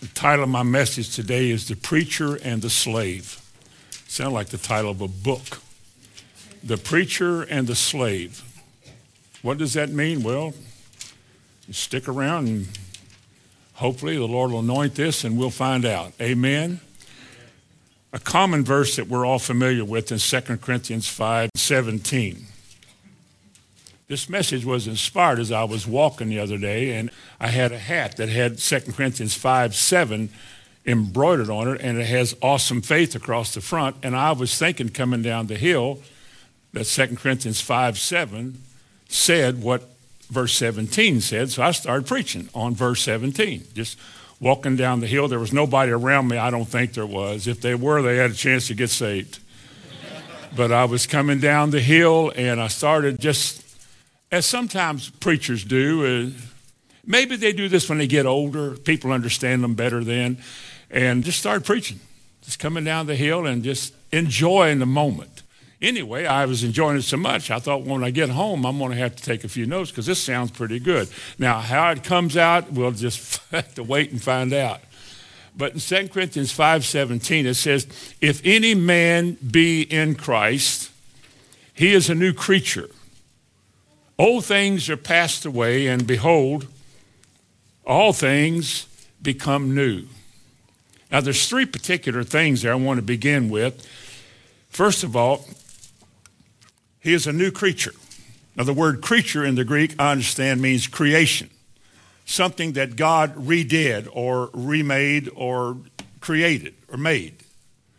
[0.00, 3.42] The title of my message today is The Preacher and the Slave.
[4.06, 5.58] Sound like the title of a book.
[6.62, 8.44] The Preacher and the Slave.
[9.42, 10.22] What does that mean?
[10.22, 10.54] Well,
[11.72, 12.68] stick around and
[13.74, 16.12] hopefully the Lord will anoint this and we'll find out.
[16.20, 16.78] Amen.
[18.12, 22.46] A common verse that we're all familiar with in 2 Corinthians 5 17.
[24.08, 27.78] This message was inspired as I was walking the other day, and I had a
[27.78, 30.30] hat that had 2 Corinthians 5 7
[30.86, 33.96] embroidered on it, and it has awesome faith across the front.
[34.02, 36.00] And I was thinking coming down the hill
[36.72, 38.62] that 2 Corinthians 5 7
[39.10, 39.90] said what
[40.30, 43.64] verse 17 said, so I started preaching on verse 17.
[43.74, 43.98] Just
[44.40, 45.28] walking down the hill.
[45.28, 47.46] There was nobody around me, I don't think there was.
[47.46, 49.38] If they were, they had a chance to get saved.
[50.56, 53.67] but I was coming down the hill, and I started just
[54.30, 56.32] as sometimes preachers do.
[56.34, 56.40] Uh,
[57.06, 58.76] maybe they do this when they get older.
[58.76, 60.38] People understand them better then.
[60.90, 62.00] And just start preaching,
[62.42, 65.42] just coming down the hill and just enjoying the moment.
[65.80, 68.90] Anyway, I was enjoying it so much, I thought when I get home, I'm going
[68.90, 71.08] to have to take a few notes because this sounds pretty good.
[71.38, 74.80] Now, how it comes out, we'll just have to wait and find out.
[75.56, 77.86] But in 2 Corinthians 5.17, it says,
[78.20, 80.90] If any man be in Christ,
[81.74, 82.88] he is a new creature.
[84.18, 86.66] Old things are passed away, and behold,
[87.86, 88.86] all things
[89.22, 90.04] become new.
[91.10, 93.86] Now, there's three particular things there I want to begin with.
[94.68, 95.46] First of all,
[97.00, 97.94] he is a new creature.
[98.56, 101.48] Now, the word creature in the Greek, I understand, means creation,
[102.26, 105.78] something that God redid or remade or
[106.20, 107.36] created or made.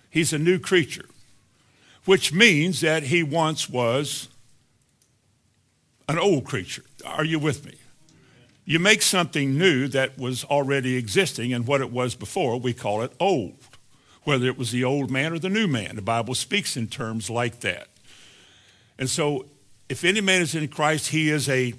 [0.10, 1.06] He's a new creature,
[2.06, 4.28] which means that he once was
[6.10, 6.84] an old creature.
[7.06, 7.76] Are you with me?
[8.66, 13.04] You make something new that was already existing, and what it was before, we call
[13.04, 13.56] it old.
[14.24, 17.30] Whether it was the old man or the new man, the Bible speaks in terms
[17.30, 17.88] like that.
[18.98, 19.46] And so,
[19.88, 21.74] if any man is in Christ, he is a,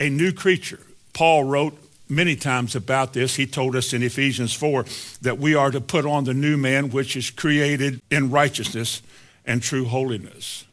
[0.00, 0.80] a new creature.
[1.12, 3.36] Paul wrote many times about this.
[3.36, 4.84] He told us in Ephesians 4
[5.22, 9.00] that we are to put on the new man, which is created in righteousness
[9.46, 10.64] and true holiness.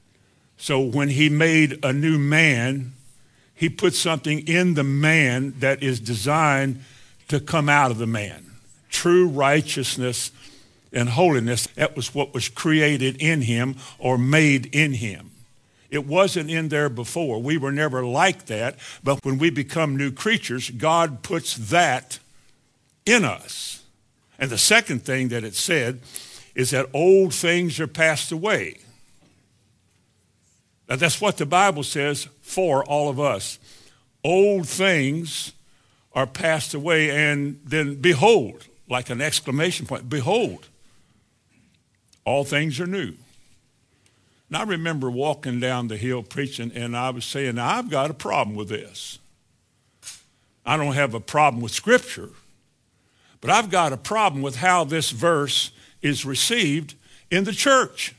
[0.58, 2.94] So when he made a new man,
[3.54, 6.84] he put something in the man that is designed
[7.28, 8.46] to come out of the man.
[8.90, 10.32] True righteousness
[10.92, 15.32] and holiness, that was what was created in him or made in him.
[15.90, 17.42] It wasn't in there before.
[17.42, 18.78] We were never like that.
[19.04, 22.20] But when we become new creatures, God puts that
[23.06, 23.84] in us.
[24.38, 26.02] And the second thing that it said
[26.56, 28.78] is that old things are passed away.
[30.90, 33.60] Now, that's what the Bible says for all of us.
[34.24, 35.54] Old things
[36.14, 40.68] are passed away, and then behold, like an exclamation point, behold,
[42.26, 43.14] all things are new.
[44.50, 48.14] Now, I remember walking down the hill preaching, and I was saying, I've got a
[48.14, 49.20] problem with this.
[50.66, 52.30] I don't have a problem with Scripture,
[53.40, 55.72] but I've got a problem with how this verse
[56.02, 56.96] is received
[57.30, 58.16] in the church.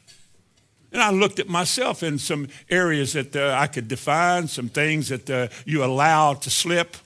[0.93, 5.09] And I looked at myself in some areas that uh, I could define, some things
[5.09, 6.97] that uh, you allow to slip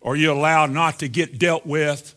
[0.00, 2.16] or you allow not to get dealt with,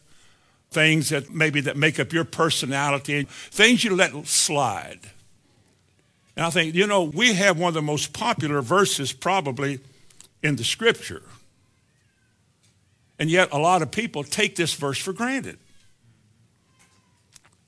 [0.72, 5.00] things that maybe that make up your personality, things you let slide.
[6.36, 9.80] And I think, you know, we have one of the most popular verses probably
[10.44, 11.24] in the scripture.
[13.18, 15.58] And yet a lot of people take this verse for granted.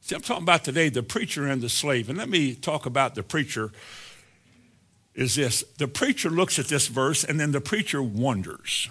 [0.07, 2.07] See, I'm talking about today the preacher and the slave.
[2.07, 3.73] And let me talk about the preacher
[5.13, 5.63] is this.
[5.79, 8.90] The preacher looks at this verse and then the preacher wonders,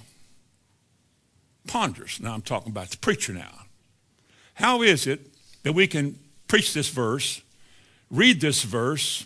[1.66, 2.20] ponders.
[2.20, 3.62] Now I'm talking about the preacher now.
[4.52, 5.32] How is it
[5.62, 6.18] that we can
[6.48, 7.40] preach this verse,
[8.10, 9.24] read this verse,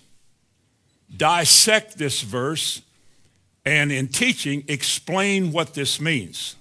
[1.16, 2.82] dissect this verse,
[3.64, 6.54] and in teaching, explain what this means?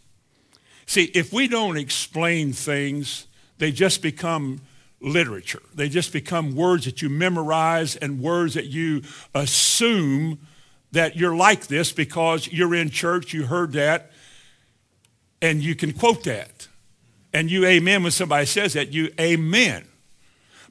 [0.88, 3.28] See, if we don't explain things,
[3.60, 4.62] they just become
[5.02, 5.62] literature.
[5.74, 9.04] They just become words that you memorize and words that you
[9.34, 10.40] assume
[10.92, 14.12] that you're like this because you're in church, you heard that,
[15.42, 16.68] and you can quote that.
[17.34, 19.88] And you amen when somebody says that, you amen.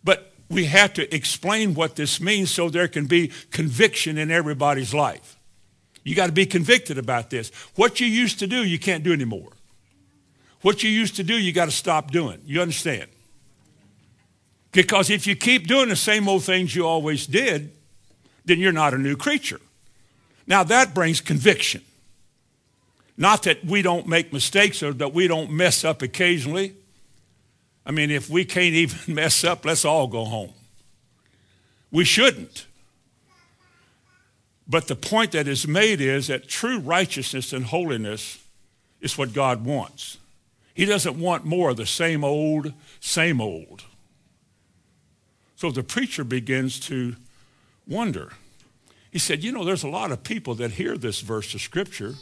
[0.02, 4.92] But we have to explain what this means so there can be conviction in everybody's
[4.92, 5.36] life.
[6.02, 7.50] You got to be convicted about this.
[7.76, 9.52] What you used to do, you can't do anymore.
[10.62, 12.40] What you used to do, you got to stop doing.
[12.44, 13.08] You understand?
[14.78, 17.72] Because if you keep doing the same old things you always did,
[18.44, 19.60] then you're not a new creature.
[20.46, 21.82] Now that brings conviction.
[23.16, 26.74] Not that we don't make mistakes or that we don't mess up occasionally,
[27.84, 30.52] I mean, if we can't even mess up, let's all go home.
[31.90, 32.66] We shouldn't.
[34.68, 38.38] But the point that is made is that true righteousness and holiness
[39.00, 40.18] is what God wants.
[40.72, 43.82] He doesn't want more of the same old, same old.
[45.58, 47.16] So the preacher begins to
[47.84, 48.30] wonder.
[49.10, 52.14] He said, You know, there's a lot of people that hear this verse of Scripture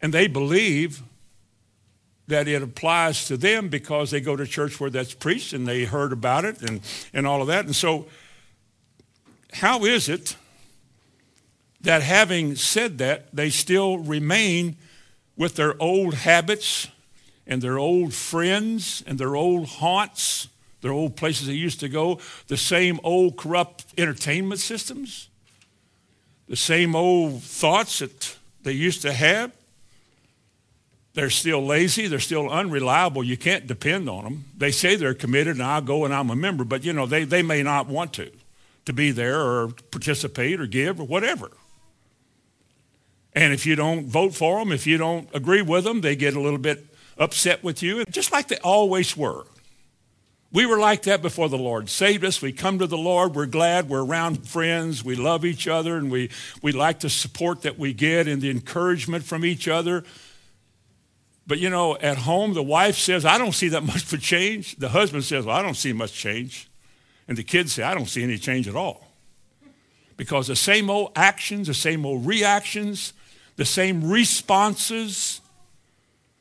[0.00, 1.02] and they believe
[2.28, 5.84] that it applies to them because they go to church where that's preached and they
[5.84, 6.82] heard about it and,
[7.12, 7.64] and all of that.
[7.64, 8.06] And so,
[9.54, 10.36] how is it
[11.80, 14.76] that having said that, they still remain
[15.36, 16.86] with their old habits
[17.44, 20.46] and their old friends and their old haunts,
[20.80, 22.18] their old places they used to go,
[22.48, 25.28] the same old corrupt entertainment systems,
[26.48, 29.52] the same old thoughts that they used to have?
[31.14, 32.06] They're still lazy.
[32.06, 33.24] They're still unreliable.
[33.24, 34.44] You can't depend on them.
[34.56, 37.24] They say they're committed, and I'll go and I'm a member, but you know they,
[37.24, 38.30] they may not want to,
[38.84, 41.50] to be there or participate or give or whatever.
[43.32, 46.34] And if you don't vote for them, if you don't agree with them, they get
[46.34, 46.86] a little bit
[47.18, 49.44] upset with you, just like they always were.
[50.52, 52.42] We were like that before the Lord saved us.
[52.42, 53.36] We come to the Lord.
[53.36, 53.88] We're glad.
[53.88, 55.04] We're around friends.
[55.04, 56.30] We love each other, and we,
[56.60, 60.02] we like the support that we get and the encouragement from each other.
[61.46, 64.76] But you know, at home, the wife says, I don't see that much for change.
[64.76, 66.68] The husband says, Well, I don't see much change.
[67.28, 69.06] And the kids say, I don't see any change at all.
[70.16, 73.12] Because the same old actions, the same old reactions,
[73.54, 75.40] the same responses,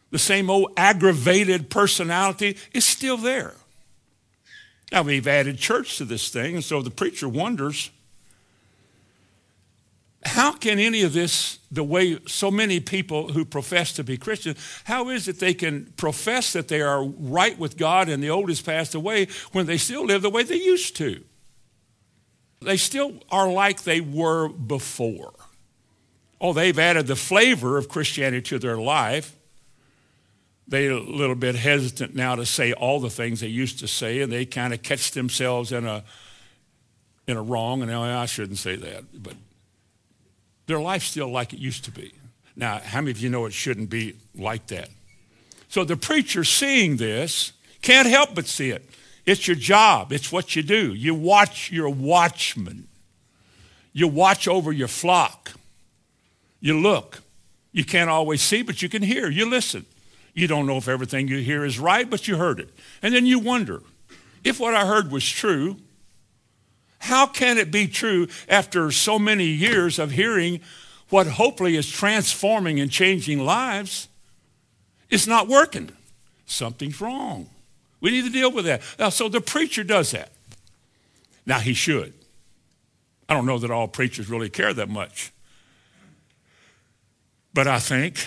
[0.10, 3.54] the same old aggravated personality is still there.
[4.92, 7.92] Now, we've added church to this thing, and so the preacher wonders
[10.24, 14.56] how can any of this, the way so many people who profess to be Christian,
[14.84, 18.50] how is it they can profess that they are right with God and the old
[18.50, 21.24] has passed away when they still live the way they used to?
[22.62, 25.34] They still are like they were before.
[26.42, 29.36] Oh, they've added the flavor of Christianity to their life.
[30.70, 34.22] They're a little bit hesitant now to say all the things they used to say,
[34.22, 36.04] and they kind of catch themselves in a
[37.28, 37.82] in a wrong.
[37.82, 39.34] And I shouldn't say that, but
[40.68, 42.14] their life's still like it used to be.
[42.56, 44.90] Now, how many of you know it shouldn't be like that?
[45.70, 48.88] So the preacher seeing this can't help but see it.
[49.26, 50.12] It's your job.
[50.12, 50.94] It's what you do.
[50.94, 52.88] You watch your watchman.
[53.92, 55.54] You watch over your flock.
[56.60, 57.22] You look.
[57.72, 59.30] You can't always see, but you can hear.
[59.30, 59.86] You listen.
[60.40, 62.70] You don't know if everything you hear is right, but you heard it.
[63.02, 63.84] And then you wonder
[64.42, 65.76] if what I heard was true,
[67.00, 70.62] how can it be true after so many years of hearing
[71.10, 74.08] what hopefully is transforming and changing lives?
[75.10, 75.90] It's not working.
[76.46, 77.50] Something's wrong.
[78.00, 78.82] We need to deal with that.
[78.98, 80.32] Now, so the preacher does that.
[81.46, 82.14] Now, he should.
[83.28, 85.34] I don't know that all preachers really care that much.
[87.54, 88.26] But I think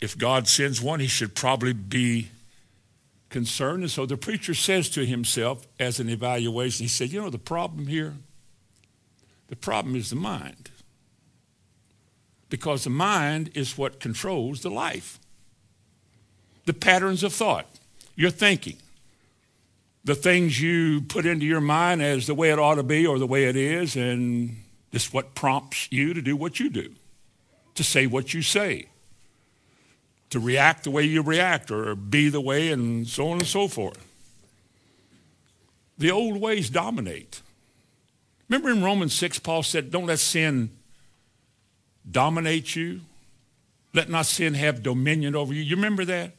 [0.00, 2.28] if God sends one, he should probably be
[3.30, 3.82] concerned.
[3.82, 7.38] And so the preacher says to himself as an evaluation, he said, You know, the
[7.38, 8.14] problem here?
[9.48, 10.70] The problem is the mind.
[12.50, 15.18] Because the mind is what controls the life.
[16.64, 17.66] The patterns of thought,
[18.14, 18.76] your thinking,
[20.04, 23.18] the things you put into your mind as the way it ought to be or
[23.18, 24.56] the way it is, and
[24.90, 26.94] this what prompts you to do what you do
[27.74, 28.88] to say what you say,
[30.30, 33.68] to react the way you react, or be the way, and so on and so
[33.68, 34.04] forth.
[35.96, 37.40] The old ways dominate.
[38.48, 40.70] Remember in Romans 6, Paul said, Don't let sin
[42.10, 43.00] dominate you.
[43.94, 45.62] Let not sin have dominion over you.
[45.62, 46.32] You remember that?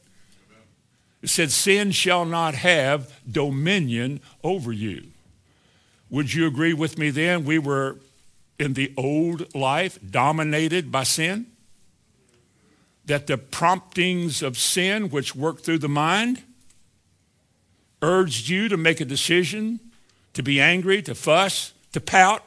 [1.22, 5.08] It said, Sin shall not have dominion over you.
[6.08, 7.44] Would you agree with me then?
[7.44, 7.98] We were
[8.58, 11.46] in the old life dominated by sin?
[13.06, 16.42] That the promptings of sin, which work through the mind,
[18.02, 19.80] urged you to make a decision,
[20.34, 22.42] to be angry, to fuss, to pout,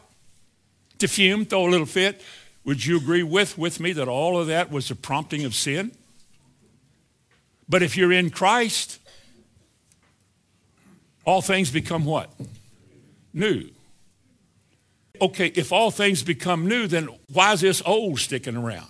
[0.99, 2.21] to fume, throw a little fit.
[2.65, 5.91] Would you agree with, with me that all of that was the prompting of sin?
[7.67, 8.99] But if you're in Christ,
[11.25, 12.29] all things become what?
[13.33, 13.69] New
[15.23, 18.87] okay, if all things become new, then why is this old sticking around?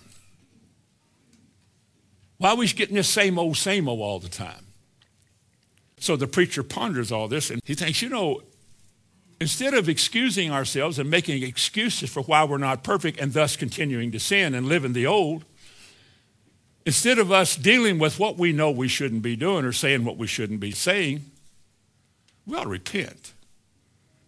[2.38, 4.66] Why are we getting this same old, same old all the time?
[5.98, 8.42] So the preacher ponders all this and he thinks, you know,
[9.40, 14.12] instead of excusing ourselves and making excuses for why we're not perfect and thus continuing
[14.12, 15.44] to sin and live in the old,
[16.86, 20.18] Instead of us dealing with what we know we shouldn't be doing or saying what
[20.18, 21.24] we shouldn't be saying,
[22.46, 23.32] we ought to repent.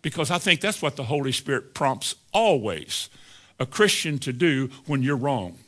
[0.01, 3.11] Because I think that's what the Holy Spirit prompts always
[3.59, 5.59] a Christian to do when you're wrong.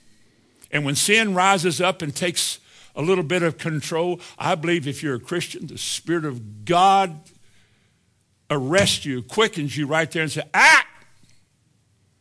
[0.70, 2.58] And when sin rises up and takes
[2.94, 7.18] a little bit of control, I believe if you're a Christian, the Spirit of God
[8.50, 10.84] arrests you, quickens you right there and says, ah,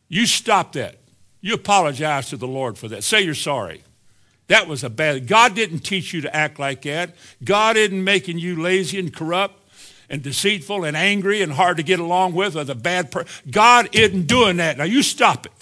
[0.08, 0.96] you stop that.
[1.40, 3.04] You apologize to the Lord for that.
[3.04, 3.82] Say you're sorry.
[4.48, 5.26] That was a bad.
[5.26, 7.14] God didn't teach you to act like that.
[7.44, 9.62] God isn't making you lazy and corrupt
[10.08, 13.28] and deceitful and angry and hard to get along with or the bad person.
[13.50, 14.78] God isn't doing that.
[14.78, 15.57] Now you stop it.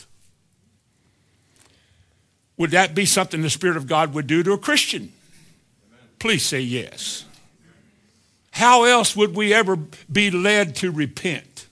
[2.59, 5.13] Would that be something the Spirit of God would do to a Christian?
[6.19, 7.25] Please say yes.
[8.51, 9.77] How else would we ever
[10.11, 11.67] be led to repent?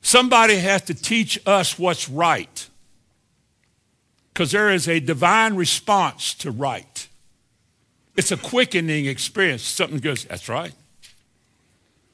[0.00, 2.68] Somebody has to teach us what's right
[4.32, 7.08] because there is a divine response to right.
[8.16, 9.62] It's a quickening experience.
[9.62, 10.72] Something goes, that's right.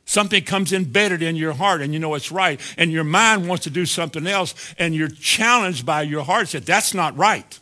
[0.08, 2.58] Something comes embedded in your heart and you know it's right.
[2.78, 6.64] And your mind wants to do something else and you're challenged by your heart that
[6.64, 7.60] that's not right.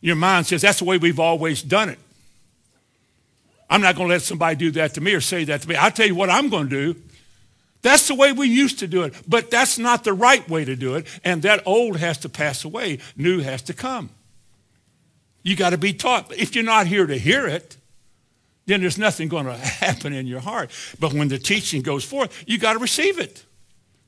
[0.00, 1.98] Your mind says that's the way we've always done it.
[3.68, 5.74] I'm not going to let somebody do that to me or say that to me.
[5.74, 7.00] I'll tell you what I'm going to do.
[7.82, 9.12] That's the way we used to do it.
[9.26, 11.08] But that's not the right way to do it.
[11.24, 13.00] And that old has to pass away.
[13.16, 14.10] New has to come.
[15.42, 16.32] You got to be taught.
[16.32, 17.76] If you're not here to hear it,
[18.66, 20.70] then there's nothing going to happen in your heart.
[21.00, 23.44] But when the teaching goes forth, you got to receive it.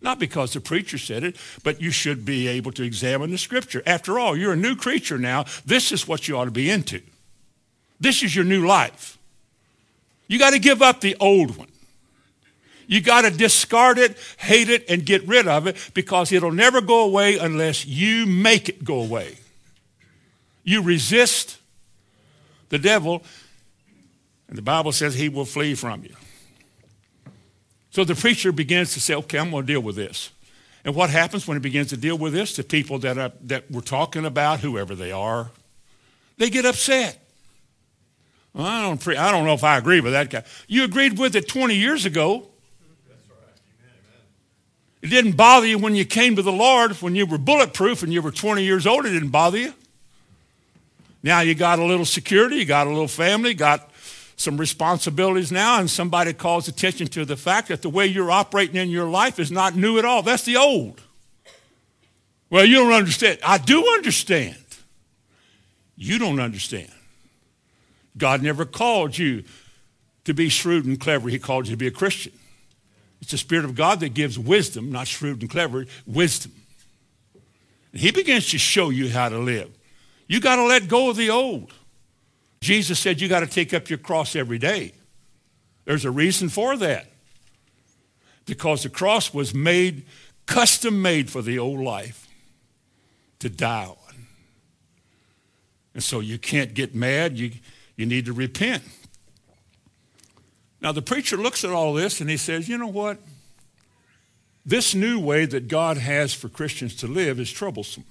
[0.00, 3.82] Not because the preacher said it, but you should be able to examine the scripture.
[3.86, 5.46] After all, you're a new creature now.
[5.64, 7.00] This is what you ought to be into.
[7.98, 9.16] This is your new life.
[10.28, 11.68] You got to give up the old one.
[12.86, 16.82] You got to discard it, hate it, and get rid of it because it'll never
[16.82, 19.38] go away unless you make it go away.
[20.64, 21.58] You resist
[22.68, 23.22] the devil,
[24.54, 26.14] and the Bible says he will flee from you.
[27.90, 30.30] So the preacher begins to say, okay, I'm going to deal with this.
[30.84, 32.54] And what happens when he begins to deal with this?
[32.54, 35.50] The people that, are, that we're talking about, whoever they are,
[36.38, 37.18] they get upset.
[38.52, 40.44] Well, I, don't pre- I don't know if I agree with that guy.
[40.68, 42.46] You agreed with it 20 years ago.
[45.02, 48.12] It didn't bother you when you came to the Lord, when you were bulletproof and
[48.12, 49.74] you were 20 years old, it didn't bother you.
[51.24, 53.90] Now you got a little security, you got a little family, got
[54.36, 58.76] some responsibilities now, and somebody calls attention to the fact that the way you're operating
[58.76, 60.22] in your life is not new at all.
[60.22, 61.00] That's the old.
[62.50, 63.38] Well, you don't understand.
[63.44, 64.56] I do understand.
[65.96, 66.90] You don't understand.
[68.16, 69.44] God never called you
[70.24, 71.28] to be shrewd and clever.
[71.28, 72.32] He called you to be a Christian.
[73.20, 76.52] It's the Spirit of God that gives wisdom, not shrewd and clever, wisdom.
[77.92, 79.70] And he begins to show you how to live.
[80.26, 81.72] You got to let go of the old.
[82.64, 84.92] Jesus said you got to take up your cross every day.
[85.84, 87.06] There's a reason for that.
[88.46, 90.06] Because the cross was made,
[90.46, 92.26] custom made for the old life
[93.40, 94.26] to die on.
[95.92, 97.38] And so you can't get mad.
[97.38, 97.50] You,
[97.96, 98.82] you need to repent.
[100.80, 103.18] Now, the preacher looks at all this and he says, you know what?
[104.64, 108.04] This new way that God has for Christians to live is troublesome.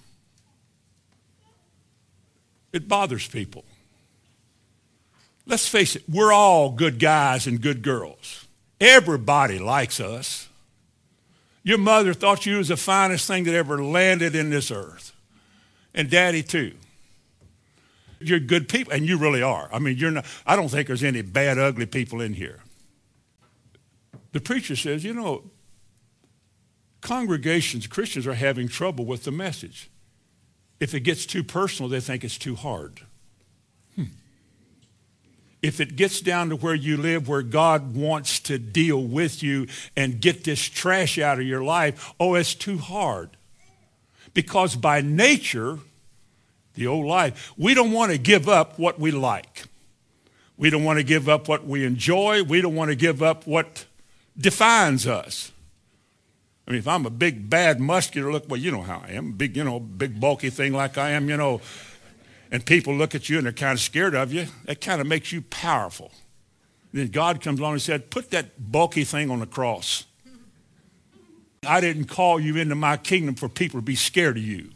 [2.71, 3.65] It bothers people.
[5.45, 8.47] Let's face it, we're all good guys and good girls.
[8.79, 10.47] Everybody likes us.
[11.63, 15.13] Your mother thought you was the finest thing that ever landed in this earth.
[15.93, 16.73] And daddy too
[18.27, 19.69] you're good people, and you really are.
[19.71, 22.59] I mean, you're not, I don't think there's any bad, ugly people in here.
[24.31, 25.43] The preacher says, you know,
[27.01, 29.89] congregations, Christians are having trouble with the message.
[30.79, 33.01] If it gets too personal, they think it's too hard.
[35.63, 39.65] If it gets down to where you live, where God wants to deal with you
[39.97, 43.31] and get this trash out of your life, oh, it's too hard.
[44.35, 45.79] Because by nature,
[46.75, 47.53] the old life.
[47.57, 49.65] We don't want to give up what we like.
[50.57, 52.43] We don't want to give up what we enjoy.
[52.43, 53.85] We don't want to give up what
[54.37, 55.51] defines us.
[56.67, 59.33] I mean, if I'm a big, bad, muscular look, well, you know how I am,
[59.33, 61.59] big, you know, big, bulky thing like I am, you know,
[62.53, 65.07] and people look at you and they're kind of scared of you, that kind of
[65.07, 66.11] makes you powerful.
[66.91, 70.05] And then God comes along and said, put that bulky thing on the cross.
[71.67, 74.69] I didn't call you into my kingdom for people to be scared of you.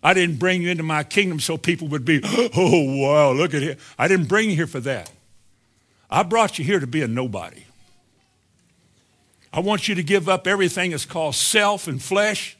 [0.00, 3.62] I didn't bring you into my kingdom so people would be, oh, wow, look at
[3.62, 3.76] him.
[3.98, 5.10] I didn't bring you here for that.
[6.08, 7.64] I brought you here to be a nobody.
[9.52, 12.56] I want you to give up everything that's called self and flesh.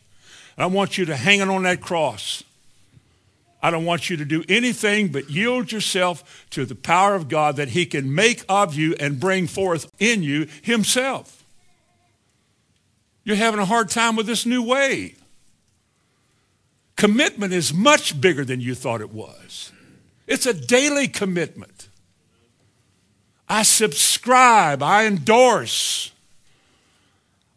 [0.58, 2.42] I want you to hang it on that cross
[3.62, 7.56] I don't want you to do anything but yield yourself to the power of God
[7.56, 11.44] that he can make of you and bring forth in you himself.
[13.24, 15.14] You're having a hard time with this new way.
[16.96, 19.72] Commitment is much bigger than you thought it was.
[20.26, 21.88] It's a daily commitment.
[23.48, 26.11] I subscribe, I endorse,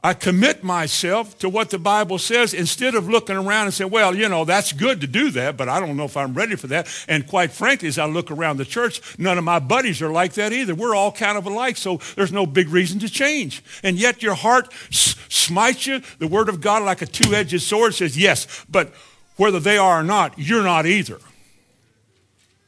[0.05, 4.15] I commit myself to what the Bible says instead of looking around and saying, well,
[4.15, 6.67] you know, that's good to do that, but I don't know if I'm ready for
[6.67, 6.87] that.
[7.07, 10.33] And quite frankly, as I look around the church, none of my buddies are like
[10.33, 10.75] that either.
[10.75, 13.63] We're all kind of alike, so there's no big reason to change.
[13.81, 16.03] And yet your heart s- smites you.
[16.19, 18.93] The Word of God, like a two-edged sword, says, yes, but
[19.37, 21.17] whether they are or not, you're not either.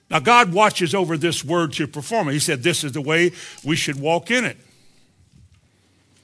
[0.09, 2.33] Now, God watches over this word to perform it.
[2.33, 4.57] He said, this is the way we should walk in it.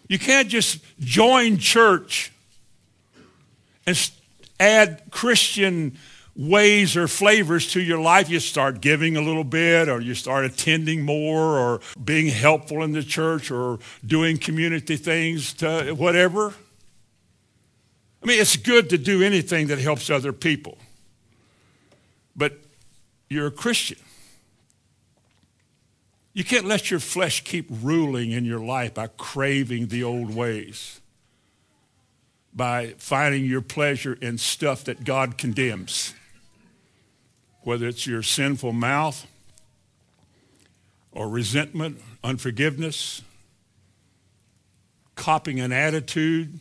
[0.08, 2.32] You can't just join church
[3.86, 4.12] and
[4.60, 5.98] add Christian
[6.36, 8.30] ways or flavors to your life.
[8.30, 12.92] You start giving a little bit, or you start attending more, or being helpful in
[12.92, 16.54] the church, or doing community things, to whatever.
[18.22, 20.78] I mean, it's good to do anything that helps other people.
[22.36, 22.58] But
[23.30, 23.98] you're a Christian.
[26.34, 31.00] You can't let your flesh keep ruling in your life by craving the old ways,
[32.54, 36.16] by finding your pleasure in stuff that God condemns,
[37.62, 39.28] whether it's your sinful mouth
[41.12, 43.22] or resentment, unforgiveness,
[45.14, 46.58] copying an attitude.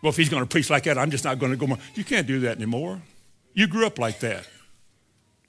[0.00, 1.78] Well, if he's going to preach like that, I'm just not going to go more.
[1.96, 3.02] You can't do that anymore.
[3.52, 4.46] You grew up like that.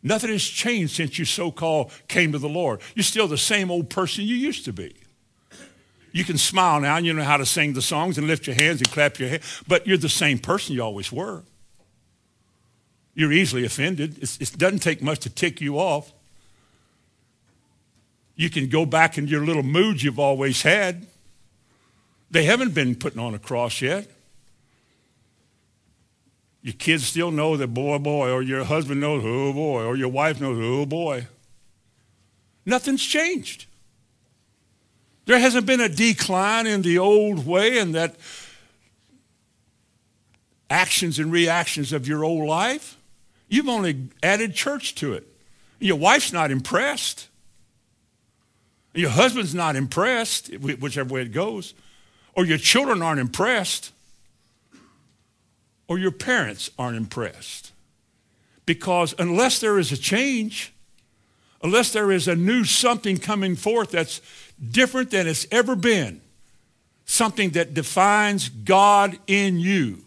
[0.03, 2.81] Nothing has changed since you so-called came to the Lord.
[2.93, 4.93] You're still the same old person you used to be.
[6.12, 8.55] You can smile now and you know how to sing the songs and lift your
[8.55, 11.43] hands and clap your hands, but you're the same person you always were.
[13.15, 14.22] You're easily offended.
[14.22, 16.12] It's, it doesn't take much to tick you off.
[18.36, 21.07] You can go back in your little moods you've always had.
[22.29, 24.07] They haven't been putting on a cross yet.
[26.63, 30.07] Your kids still know that boy, boy, or your husband knows, oh boy, or your
[30.07, 31.27] wife knows, oh boy.
[32.65, 33.65] Nothing's changed.
[35.25, 38.15] There hasn't been a decline in the old way and that
[40.69, 42.97] actions and reactions of your old life.
[43.49, 45.27] You've only added church to it.
[45.79, 47.27] Your wife's not impressed.
[48.93, 51.73] Your husband's not impressed, whichever way it goes.
[52.35, 53.91] Or your children aren't impressed
[55.94, 57.72] or your parents aren't impressed.
[58.66, 60.74] Because unless there is a change,
[61.62, 64.20] unless there is a new something coming forth that's
[64.72, 66.20] different than it's ever been,
[67.06, 70.03] something that defines God in you,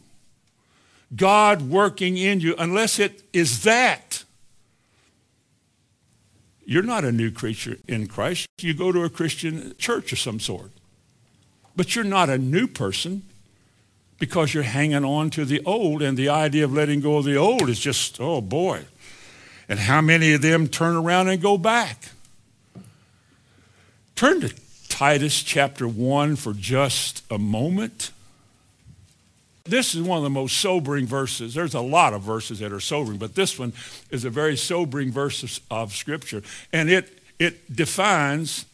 [1.14, 4.25] God working in you, unless it is that,
[6.64, 8.49] you're not a new creature in Christ.
[8.59, 10.72] You go to a Christian church of some sort.
[11.77, 13.22] But you're not a new person
[14.18, 17.37] because you're hanging on to the old, and the idea of letting go of the
[17.37, 18.85] old is just, oh boy.
[19.68, 22.11] And how many of them turn around and go back?
[24.14, 24.55] Turn to
[24.88, 28.12] Titus chapter 1 for just a moment.
[29.64, 31.52] This is one of the most sobering verses.
[31.52, 33.72] There's a lot of verses that are sobering, but this one
[34.11, 36.42] is a very sobering verse of, of Scripture.
[36.72, 38.64] And it, it defines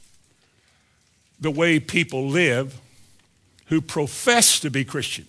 [1.40, 2.78] the way people live
[3.66, 5.26] who profess to be Christian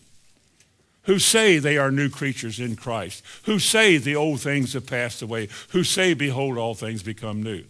[1.04, 5.22] who say they are new creatures in Christ, who say the old things have passed
[5.22, 7.64] away, who say, behold, all things become new.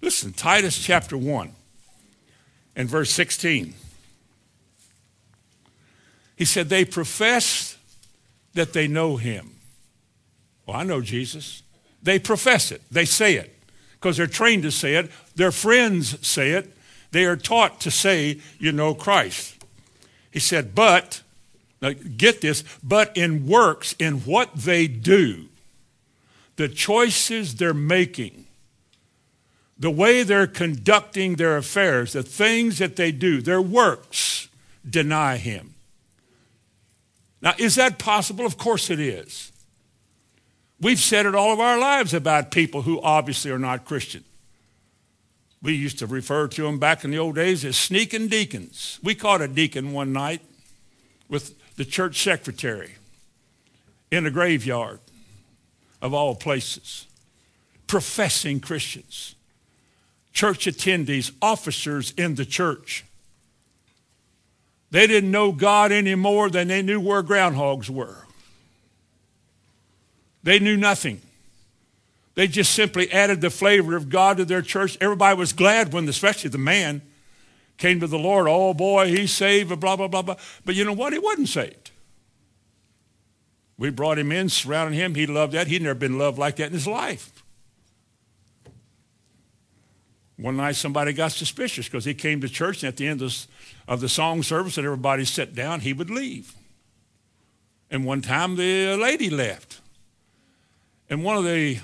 [0.00, 1.52] Listen, Titus chapter 1
[2.76, 3.74] and verse 16.
[6.36, 7.76] He said, they profess
[8.54, 9.56] that they know him.
[10.66, 11.62] Well, I know Jesus.
[12.02, 12.82] They profess it.
[12.90, 13.54] They say it
[13.94, 15.10] because they're trained to say it.
[15.34, 16.74] Their friends say it.
[17.10, 19.62] They are taught to say, you know Christ.
[20.30, 21.22] He said, but
[21.80, 25.46] now, get this, but in works, in what they do,
[26.56, 28.44] the choices they're making,
[29.78, 34.48] the way they're conducting their affairs, the things that they do, their works
[34.88, 35.74] deny him.
[37.40, 38.44] Now, is that possible?
[38.44, 39.50] Of course it is.
[40.80, 44.24] We've said it all of our lives about people who obviously are not Christian.
[45.62, 48.98] We used to refer to them back in the old days as sneaking deacons.
[49.02, 50.40] We caught a deacon one night
[51.28, 52.90] with the church secretary
[54.10, 55.00] in a graveyard
[56.02, 57.06] of all places,
[57.86, 59.34] professing Christians,
[60.34, 63.06] church attendees, officers in the church.
[64.90, 68.26] They didn't know God any more than they knew where groundhogs were.
[70.42, 71.22] They knew nothing.
[72.34, 74.98] They just simply added the flavor of God to their church.
[75.00, 77.00] Everybody was glad when, especially the man,
[77.80, 78.46] came to the Lord.
[78.48, 80.36] Oh boy, he's saved, blah, blah, blah, blah.
[80.64, 81.12] But you know what?
[81.12, 81.90] He wasn't saved.
[83.76, 85.14] We brought him in, surrounded him.
[85.14, 85.66] He loved that.
[85.66, 87.42] He'd never been loved like that in his life.
[90.36, 93.34] One night somebody got suspicious because he came to church and at the end of,
[93.88, 96.54] of the song service and everybody sat down, he would leave.
[97.90, 99.80] And one time the lady left.
[101.08, 101.80] And one of the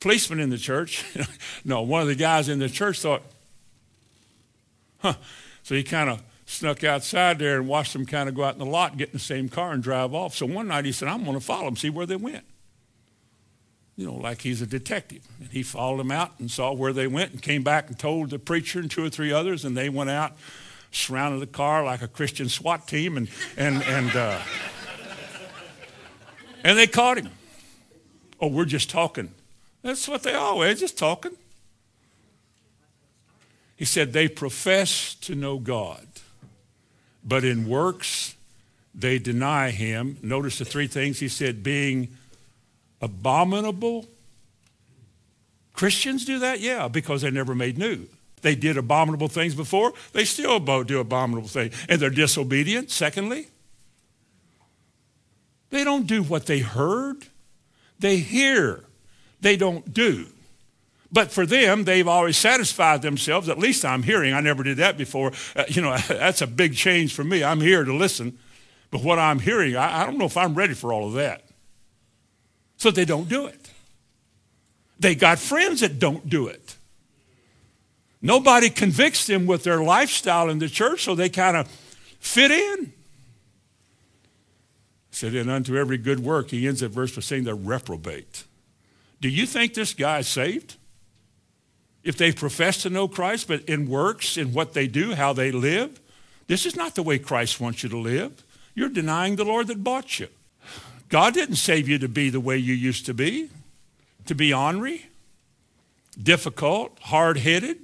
[0.00, 1.04] policemen in the church,
[1.64, 3.22] no, one of the guys in the church thought,
[5.02, 5.14] huh.
[5.62, 8.58] So he kind of snuck outside there and watched them kind of go out in
[8.58, 10.34] the lot, get in the same car and drive off.
[10.34, 12.44] So one night he said, I'm going to follow them, see where they went
[13.96, 15.26] you know, like he's a detective.
[15.40, 18.30] And he followed them out and saw where they went and came back and told
[18.30, 20.32] the preacher and two or three others, and they went out,
[20.90, 24.40] surrounded the car like a Christian SWAT team, and and and uh,
[26.64, 27.30] and they caught him.
[28.40, 29.32] Oh, we're just talking.
[29.82, 31.36] That's what they always just talking.
[33.82, 36.06] He said they profess to know God,
[37.24, 38.36] but in works
[38.94, 40.18] they deny him.
[40.22, 42.16] Notice the three things he said: being
[43.00, 44.06] abominable.
[45.72, 46.60] Christians do that?
[46.60, 48.06] Yeah, because they never made new.
[48.42, 49.92] They did abominable things before.
[50.12, 51.74] They still do abominable things.
[51.88, 53.48] And they're disobedient, secondly.
[55.70, 57.26] They don't do what they heard.
[57.98, 58.84] They hear.
[59.40, 60.28] They don't do.
[61.12, 63.48] But for them, they've always satisfied themselves.
[63.48, 64.32] At least I'm hearing.
[64.32, 65.32] I never did that before.
[65.54, 67.44] Uh, you know, that's a big change for me.
[67.44, 68.38] I'm here to listen.
[68.90, 71.44] But what I'm hearing, I, I don't know if I'm ready for all of that.
[72.78, 73.70] So they don't do it.
[74.98, 76.76] They got friends that don't do it.
[78.22, 81.68] Nobody convicts them with their lifestyle in the church, so they kind of
[82.20, 82.92] fit in.
[85.10, 88.44] Said, and unto every good work, he ends that verse by saying they're reprobate.
[89.20, 90.76] Do you think this guy is saved?
[92.04, 95.52] If they profess to know Christ, but in works, in what they do, how they
[95.52, 96.00] live,
[96.48, 98.42] this is not the way Christ wants you to live.
[98.74, 100.28] You're denying the Lord that bought you.
[101.08, 103.50] God didn't save you to be the way you used to be,
[104.26, 105.06] to be ornery,
[106.20, 107.78] difficult, hard headed.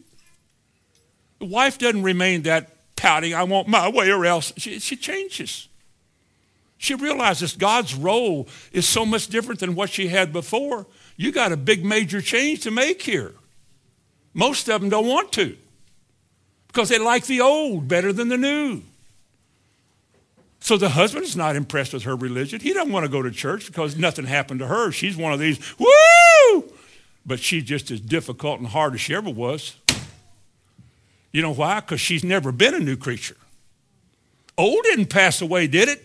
[1.38, 4.52] The wife doesn't remain that pouting, I want my way or else.
[4.57, 5.68] She, she changes.
[6.78, 10.87] She realizes God's role is so much different than what she had before.
[11.16, 13.35] You got a big major change to make here.
[14.34, 15.56] Most of them don't want to
[16.68, 18.82] because they like the old better than the new.
[20.60, 22.60] So the husband is not impressed with her religion.
[22.60, 24.90] He doesn't want to go to church because nothing happened to her.
[24.92, 26.72] She's one of these, woo!
[27.24, 29.76] But she's just as difficult and hard as she ever was.
[31.32, 31.80] You know why?
[31.80, 33.36] Because she's never been a new creature.
[34.56, 36.04] Old didn't pass away, did it?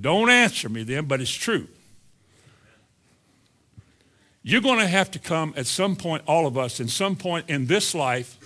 [0.00, 1.68] Don't answer me then, but it's true.
[4.42, 7.48] You're going to have to come at some point, all of us, in some point
[7.48, 8.38] in this life,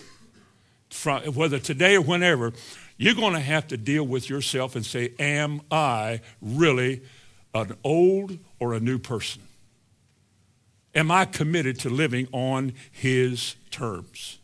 [0.91, 2.53] from, whether today or whenever,
[2.99, 7.03] you're going to have to deal with yourself and say, Am I really
[7.55, 9.43] an old or a new person?
[10.95, 14.39] Am I committed to living on His terms?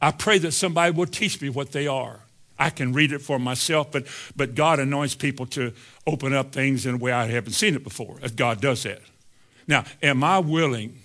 [0.00, 2.20] I pray that somebody will teach me what they are.
[2.58, 4.06] I can read it for myself, but,
[4.36, 5.72] but God anoints people to
[6.06, 9.00] open up things in a way I haven't seen it before, as God does that.
[9.72, 10.98] Now, am I willing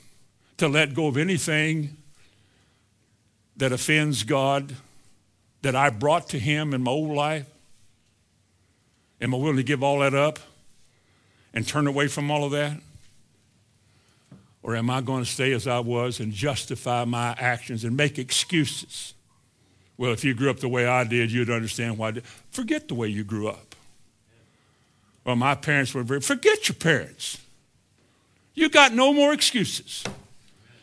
[0.58, 1.96] to let go of anything
[3.56, 4.76] that offends God
[5.62, 7.46] that I brought to him in my old life?
[9.22, 10.40] Am I willing to give all that up
[11.54, 12.78] and turn away from all of that?
[14.62, 18.20] Or am I going to stay as I was and justify my actions and make
[18.20, 19.14] excuses?
[19.96, 22.16] Well, if you grew up the way I did, you'd understand why.
[22.52, 23.76] Forget the way you grew up.
[25.24, 27.38] Well, my parents were very, forget your parents.
[28.58, 30.04] You got no more excuses.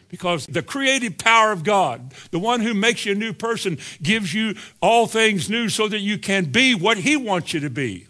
[0.08, 4.32] Because the creative power of God, the one who makes you a new person, gives
[4.32, 8.06] you all things new so that you can be what He wants you to be.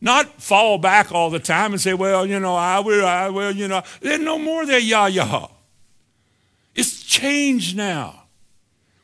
[0.00, 3.52] Not fall back all the time and say, well, you know, I will, I will,
[3.52, 3.82] you know.
[4.00, 5.48] There's no more there, yah, yah.
[6.74, 8.22] It's changed now.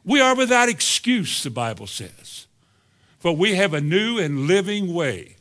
[0.03, 2.47] We are without excuse, the Bible says.
[3.19, 5.37] For we have a new and living way.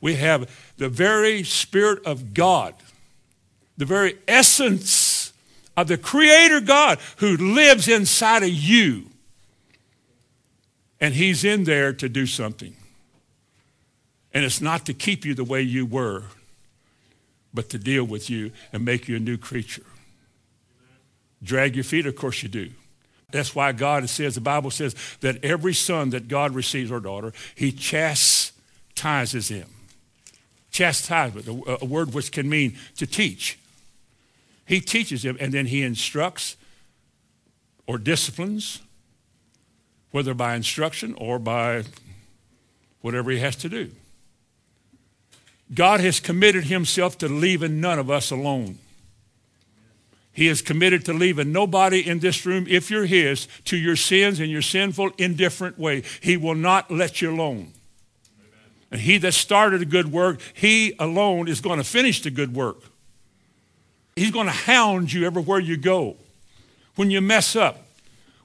[0.00, 2.74] We have the very Spirit of God,
[3.76, 5.32] the very essence
[5.76, 9.06] of the Creator God who lives inside of you.
[11.00, 12.74] And He's in there to do something.
[14.32, 16.24] And it's not to keep you the way you were,
[17.52, 19.86] but to deal with you and make you a new creature.
[21.42, 22.06] Drag your feet?
[22.06, 22.70] Of course you do.
[23.30, 27.32] That's why God says, the Bible says, that every son that God receives or daughter,
[27.54, 29.68] He chastises him.
[30.70, 33.58] chastisement, a, word which can mean to teach.
[34.66, 36.56] He teaches him, and then he instructs
[37.86, 38.80] or disciplines,
[40.10, 41.84] whether by instruction or by
[43.00, 43.90] whatever he has to do.
[45.74, 48.78] God has committed himself to leaving none of us alone.
[50.34, 54.40] He is committed to leaving nobody in this room, if you're His, to your sins
[54.40, 56.02] and your sinful, indifferent way.
[56.20, 57.72] He will not let you alone.
[58.90, 62.52] And He that started a good work, He alone is going to finish the good
[62.52, 62.82] work.
[64.16, 66.16] He's going to hound you everywhere you go.
[66.96, 67.80] When you mess up,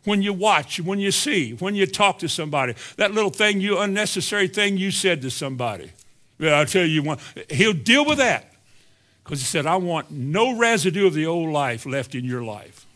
[0.04, 3.78] when you watch, when you see, when you talk to somebody, that little thing, you
[3.78, 5.92] unnecessary thing you said to somebody.
[6.40, 7.20] Yeah, I'll tell you one.
[7.50, 8.54] He'll deal with that.
[9.24, 12.88] Because he said, I want no residue of the old life left in your life.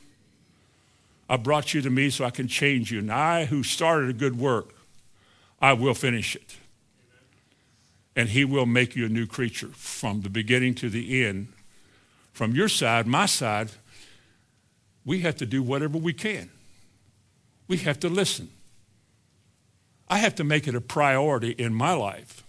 [1.30, 3.00] I brought you to me so I can change you.
[3.00, 4.74] And I, who started a good work,
[5.62, 6.58] I will finish it.
[8.16, 11.53] And he will make you a new creature from the beginning to the end.
[12.34, 13.70] From your side, my side,
[15.06, 16.50] we have to do whatever we can.
[17.68, 18.50] We have to listen.
[20.10, 22.44] I have to make it a priority in my life.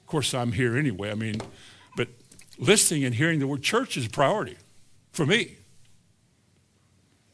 [0.00, 1.10] Of course, I'm here anyway.
[1.10, 1.36] I mean,
[1.96, 2.08] but
[2.58, 4.56] listening and hearing the word church is a priority
[5.12, 5.56] for me.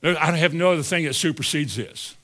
[0.03, 2.17] I have no other thing that supersedes this.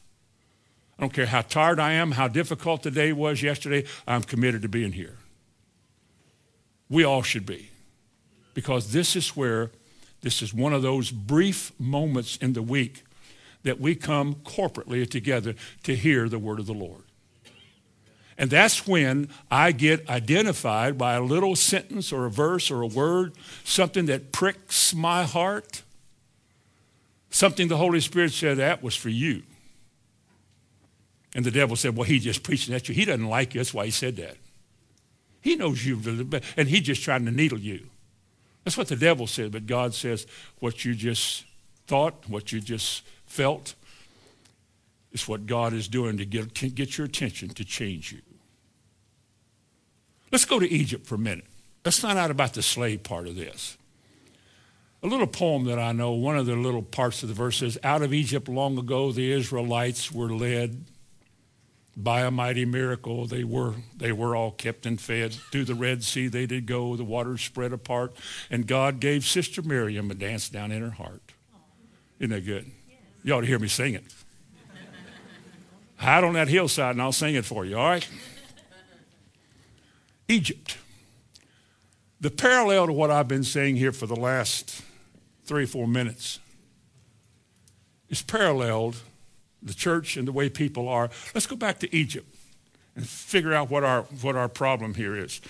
[0.99, 4.63] I don't care how tired I am, how difficult the day was yesterday, I'm committed
[4.63, 5.17] to being here.
[6.91, 7.71] We all should be.
[8.59, 9.71] Because this is where,
[10.23, 13.05] this is one of those brief moments in the week
[13.63, 17.05] that we come corporately together to hear the word of the Lord.
[18.37, 22.89] And that's when I get identified by a little sentence or a verse or a
[22.89, 25.83] word, something that pricks my heart,
[27.31, 29.45] something the Holy Spirit said that was for you.
[31.33, 32.95] And the devil said, Well, he just preaching at you.
[32.97, 33.61] He doesn't like you.
[33.61, 34.37] That's why he said that.
[35.43, 36.01] He knows you,
[36.57, 37.87] and he's just trying to needle you.
[38.69, 39.51] That's what the devil said.
[39.51, 40.27] But God says,
[40.59, 41.47] What you just
[41.87, 43.75] thought, what you just felt,
[45.11, 48.21] is what God is doing to get, to get your attention to change you.
[50.31, 51.47] Let's go to Egypt for a minute.
[51.83, 53.79] Let's find out about the slave part of this.
[55.03, 57.79] A little poem that I know, one of the little parts of the verse says,
[57.83, 60.85] Out of Egypt long ago the Israelites were led
[61.99, 63.27] by a mighty miracle.
[63.27, 65.35] They were, they were all kept and fed.
[65.35, 68.15] Through the Red Sea they did go, the waters spread apart,
[68.51, 71.33] and God gave Sister Miriam a dance down in her heart.
[72.21, 72.71] Isn't that good?
[73.25, 74.05] You ought to hear me sing it.
[75.97, 78.09] Hide on that hillside and I'll sing it for you, all right?
[80.29, 80.79] Egypt.
[82.21, 84.83] The parallel to what I've been saying here for the last
[85.45, 86.39] three or four minutes
[88.09, 88.97] is paralleled
[89.63, 91.11] the church and the way people are.
[91.35, 92.35] Let's go back to Egypt
[92.97, 95.41] and figure out what our, what our problem here is.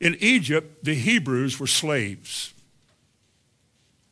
[0.00, 2.52] In Egypt, the Hebrews were slaves.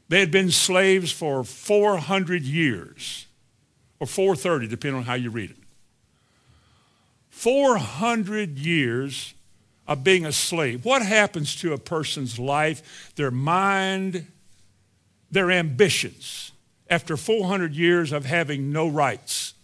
[0.09, 3.27] They had been slaves for 400 years,
[4.01, 5.57] or 430, depending on how you read it.
[7.31, 9.35] 400 years
[9.87, 10.85] of being a slave.
[10.85, 14.27] What happens to a person's life, their mind,
[15.31, 16.53] their ambitions
[16.89, 19.55] after 400 years of having no rights?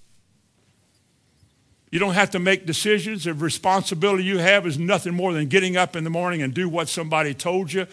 [1.91, 3.25] You don't have to make decisions.
[3.25, 6.69] The responsibility you have is nothing more than getting up in the morning and do
[6.69, 7.87] what somebody told you,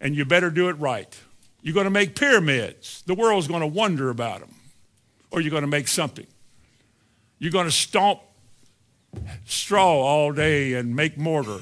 [0.00, 1.18] and you better do it right.
[1.62, 3.02] You're going to make pyramids.
[3.06, 4.54] The world's going to wonder about them.
[5.30, 6.26] Or you're going to make something.
[7.38, 8.20] You're going to stomp
[9.44, 11.60] straw all day and make mortar.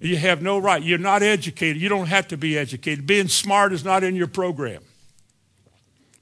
[0.00, 0.82] You have no right.
[0.82, 1.80] You're not educated.
[1.80, 3.06] You don't have to be educated.
[3.06, 4.82] Being smart is not in your program.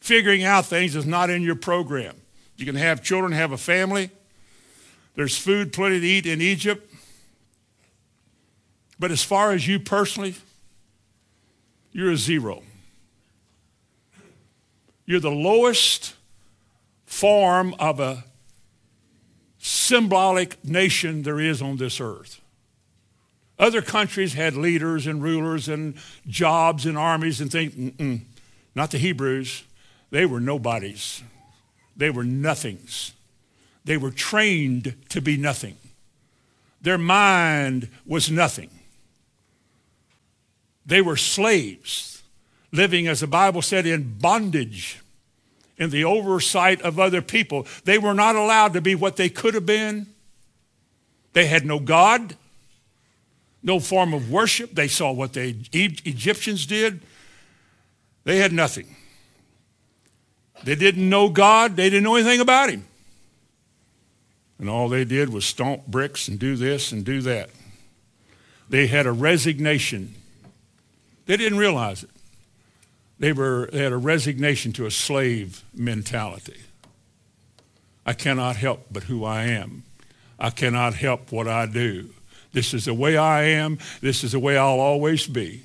[0.09, 2.17] Figuring out things is not in your program.
[2.57, 4.09] You can have children, have a family.
[5.17, 6.91] There's food plenty to eat in Egypt.
[8.99, 10.35] But as far as you personally,
[11.93, 12.63] you're a zero.
[15.05, 16.15] You're the lowest
[17.05, 18.25] form of a
[19.59, 22.41] symbolic nation there is on this earth.
[23.59, 27.75] Other countries had leaders and rulers and jobs and armies and things.
[27.75, 28.23] Mm-mm.
[28.75, 29.65] Not the Hebrews.
[30.11, 31.23] They were nobodies.
[31.97, 33.13] They were nothings.
[33.85, 35.77] They were trained to be nothing.
[36.81, 38.71] Their mind was nothing.
[40.87, 42.23] They were slaves,
[42.73, 45.01] living, as the Bible said, in bondage
[45.79, 47.67] in the oversight of other people.
[47.85, 50.07] They were not allowed to be what they could have been.
[51.33, 52.37] They had no God,
[53.63, 54.75] no form of worship.
[54.75, 57.01] They saw what the Egyptians did.
[58.25, 58.97] They had nothing.
[60.65, 61.77] They didn't know God.
[61.77, 62.85] They didn't know anything about him.
[64.59, 67.51] And all they did was stomp bricks and do this and do that.
[68.69, 70.15] They had a resignation.
[71.27, 72.11] They didn't realize it.
[73.19, 76.61] They, were, they had a resignation to a slave mentality.
[78.05, 79.85] I cannot help but who I am.
[80.39, 82.11] I cannot help what I do.
[82.53, 83.79] This is the way I am.
[84.01, 85.63] This is the way I'll always be.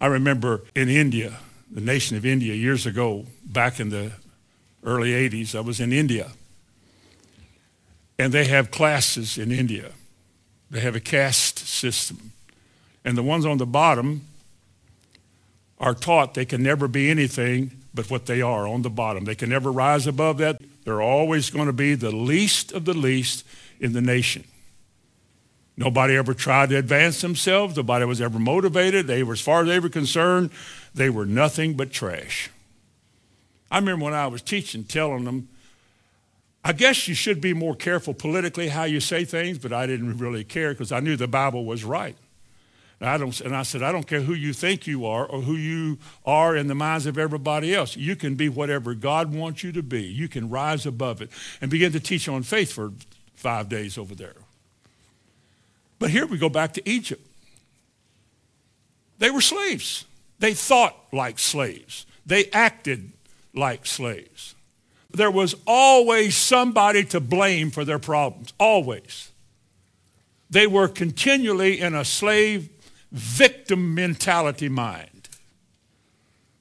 [0.00, 1.38] I remember in India,
[1.74, 4.12] the nation of India, years ago, back in the
[4.84, 6.30] early 80s, I was in India.
[8.16, 9.90] And they have classes in India.
[10.70, 12.32] They have a caste system.
[13.04, 14.22] And the ones on the bottom
[15.78, 19.24] are taught they can never be anything but what they are on the bottom.
[19.24, 20.60] They can never rise above that.
[20.84, 23.44] They're always going to be the least of the least
[23.80, 24.44] in the nation.
[25.76, 27.76] Nobody ever tried to advance themselves.
[27.76, 29.08] Nobody was ever motivated.
[29.08, 30.50] They were, as far as they were concerned,
[30.94, 32.50] they were nothing but trash.
[33.70, 35.48] I remember when I was teaching, telling them,
[36.64, 40.16] I guess you should be more careful politically how you say things, but I didn't
[40.16, 42.16] really care because I knew the Bible was right.
[43.00, 45.42] And I, don't, and I said, I don't care who you think you are or
[45.42, 47.96] who you are in the minds of everybody else.
[47.96, 50.04] You can be whatever God wants you to be.
[50.04, 51.30] You can rise above it
[51.60, 52.92] and begin to teach on faith for
[53.34, 54.36] five days over there.
[55.98, 57.26] But here we go back to Egypt.
[59.18, 60.06] They were slaves.
[60.44, 62.04] They thought like slaves.
[62.26, 63.12] They acted
[63.54, 64.54] like slaves.
[65.10, 69.30] There was always somebody to blame for their problems, always.
[70.50, 72.68] They were continually in a slave
[73.10, 75.30] victim mentality mind.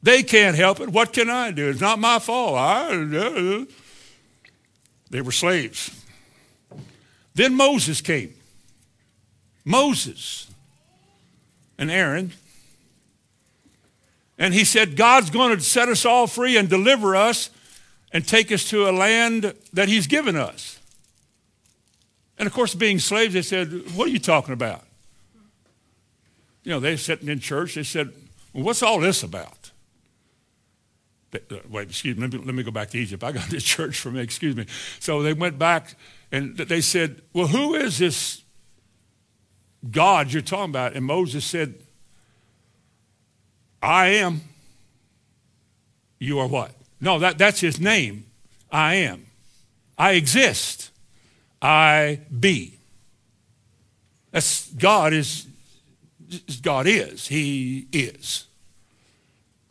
[0.02, 0.88] They can't help it.
[0.88, 1.70] What can I do?
[1.70, 2.56] It's not my fault.
[2.56, 3.66] I,
[5.10, 6.06] they were slaves.
[7.36, 8.34] Then Moses came.
[9.66, 10.50] Moses
[11.78, 12.32] and Aaron.
[14.38, 17.50] And he said, God's going to set us all free and deliver us
[18.12, 20.80] and take us to a land that he's given us.
[22.38, 24.84] And of course, being slaves, they said, What are you talking about?
[26.64, 28.12] You know, they sitting in church, they said,
[28.54, 29.72] Well, what's all this about?
[31.34, 33.24] Uh, wait, excuse me, let me, let me go back to Egypt.
[33.24, 34.66] I got this church for me, excuse me.
[35.00, 35.96] So they went back
[36.32, 38.42] and they said, Well, who is this
[39.90, 40.94] God you're talking about?
[40.94, 41.76] And Moses said,
[43.84, 44.42] I am.
[46.18, 46.72] You are what?
[47.02, 48.26] No, that, that's his name.
[48.72, 49.26] I am.
[49.98, 50.90] I exist.
[51.62, 52.80] I be.
[54.32, 55.48] That's God is
[56.62, 57.28] God is.
[57.28, 58.48] He is.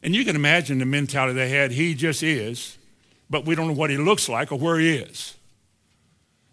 [0.03, 1.72] And you can imagine the mentality they had.
[1.72, 2.77] He just is,
[3.31, 5.35] but we don't know what he looks like or where he is.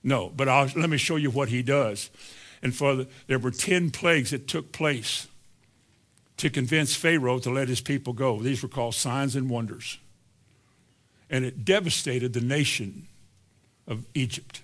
[0.02, 2.10] No, but I'll, let me show you what he does.
[2.64, 5.28] And for the, there were 10 plagues that took place
[6.40, 8.40] to convince Pharaoh to let his people go.
[8.40, 10.00] These were called signs and wonders
[11.30, 13.08] and it devastated the nation
[13.88, 14.62] of Egypt.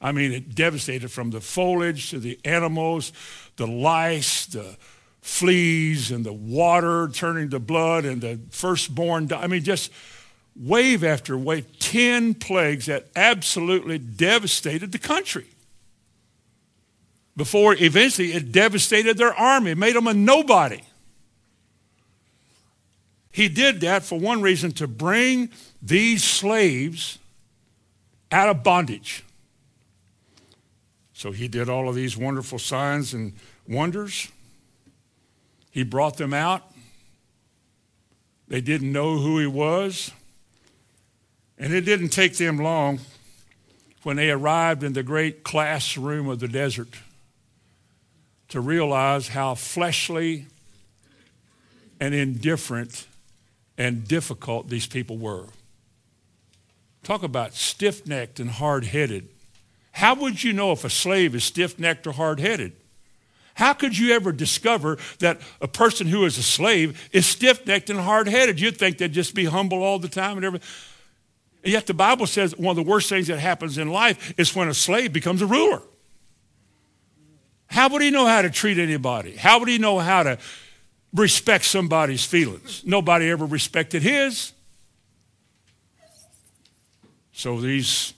[0.00, 3.12] I mean, it devastated from the foliage to the animals,
[3.56, 4.76] the lice, the
[5.20, 9.32] fleas, and the water turning to blood, and the firstborn.
[9.32, 9.92] I mean, just
[10.56, 15.46] wave after wave, 10 plagues that absolutely devastated the country.
[17.36, 20.82] Before eventually it devastated their army, made them a nobody.
[23.30, 27.18] He did that for one reason to bring these slaves
[28.30, 29.24] out of bondage.
[31.14, 33.32] So he did all of these wonderful signs and
[33.66, 34.30] wonders.
[35.70, 36.70] He brought them out.
[38.48, 40.10] They didn't know who he was.
[41.56, 43.00] And it didn't take them long
[44.02, 46.88] when they arrived in the great classroom of the desert
[48.52, 50.44] to realize how fleshly
[51.98, 53.06] and indifferent
[53.78, 55.46] and difficult these people were.
[57.02, 59.28] Talk about stiff necked and hard headed.
[59.92, 62.72] How would you know if a slave is stiff necked or hard headed?
[63.54, 67.88] How could you ever discover that a person who is a slave is stiff necked
[67.88, 68.60] and hard headed?
[68.60, 70.68] You'd think they'd just be humble all the time and everything.
[71.64, 74.54] And yet the Bible says one of the worst things that happens in life is
[74.54, 75.80] when a slave becomes a ruler.
[77.72, 79.34] How would he know how to treat anybody?
[79.34, 80.38] How would he know how to
[81.14, 82.82] respect somebody's feelings?
[82.84, 84.52] Nobody ever respected his.
[87.32, 88.12] So these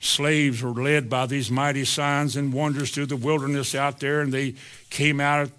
[0.00, 4.32] slaves were led by these mighty signs and wonders through the wilderness out there, and
[4.32, 4.56] they
[4.90, 5.50] came out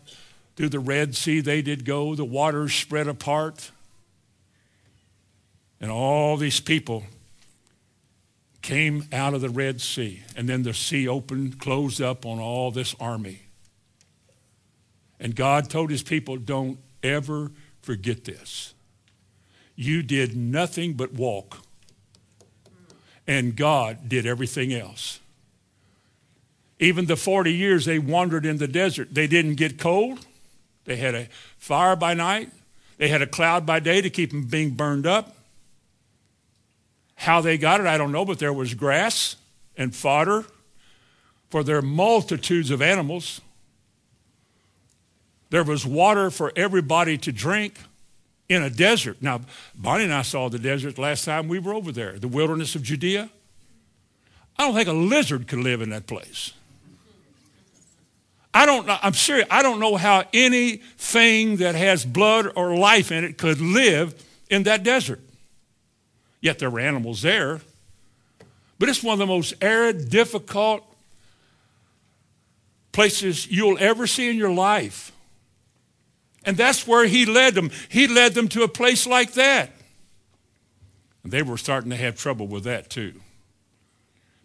[0.57, 1.39] through the Red Sea.
[1.39, 3.71] They did go, the waters spread apart.
[5.80, 7.05] And all these people
[8.66, 10.24] came out of the Red Sea.
[10.36, 13.43] And then the sea opened, closed up on all this army.
[15.20, 17.51] And God told his people, don't ever
[17.84, 18.74] forget this.
[19.76, 21.59] You did nothing but walk
[23.28, 25.20] and God did everything else.
[26.80, 30.26] Even the 40 years they wandered in the desert, they didn't get cold.
[30.86, 31.28] They had a
[31.59, 32.49] fire by night.
[32.97, 35.34] They had a cloud by day to keep them being burned up.
[37.16, 39.36] How they got it, I don't know, but there was grass
[39.78, 40.45] and fodder
[41.49, 43.41] for their multitudes of animals.
[45.49, 47.80] There was water for everybody to drink
[48.49, 49.18] in a desert.
[49.22, 49.41] Now,
[49.74, 52.84] Bonnie and I saw the desert last time we were over there, the wilderness of
[52.84, 53.30] Judea.
[54.57, 56.53] I don't think a lizard could live in that place.
[58.53, 63.11] I don't know, I'm serious, I don't know how anything that has blood or life
[63.11, 65.20] in it could live in that desert.
[66.45, 67.59] Yet there were animals there.
[68.77, 70.83] But it's one of the most arid, difficult
[72.91, 75.11] places you'll ever see in your life.
[76.45, 77.71] And that's where he led them.
[77.89, 79.71] He led them to a place like that.
[81.23, 83.13] And they were starting to have trouble with that too.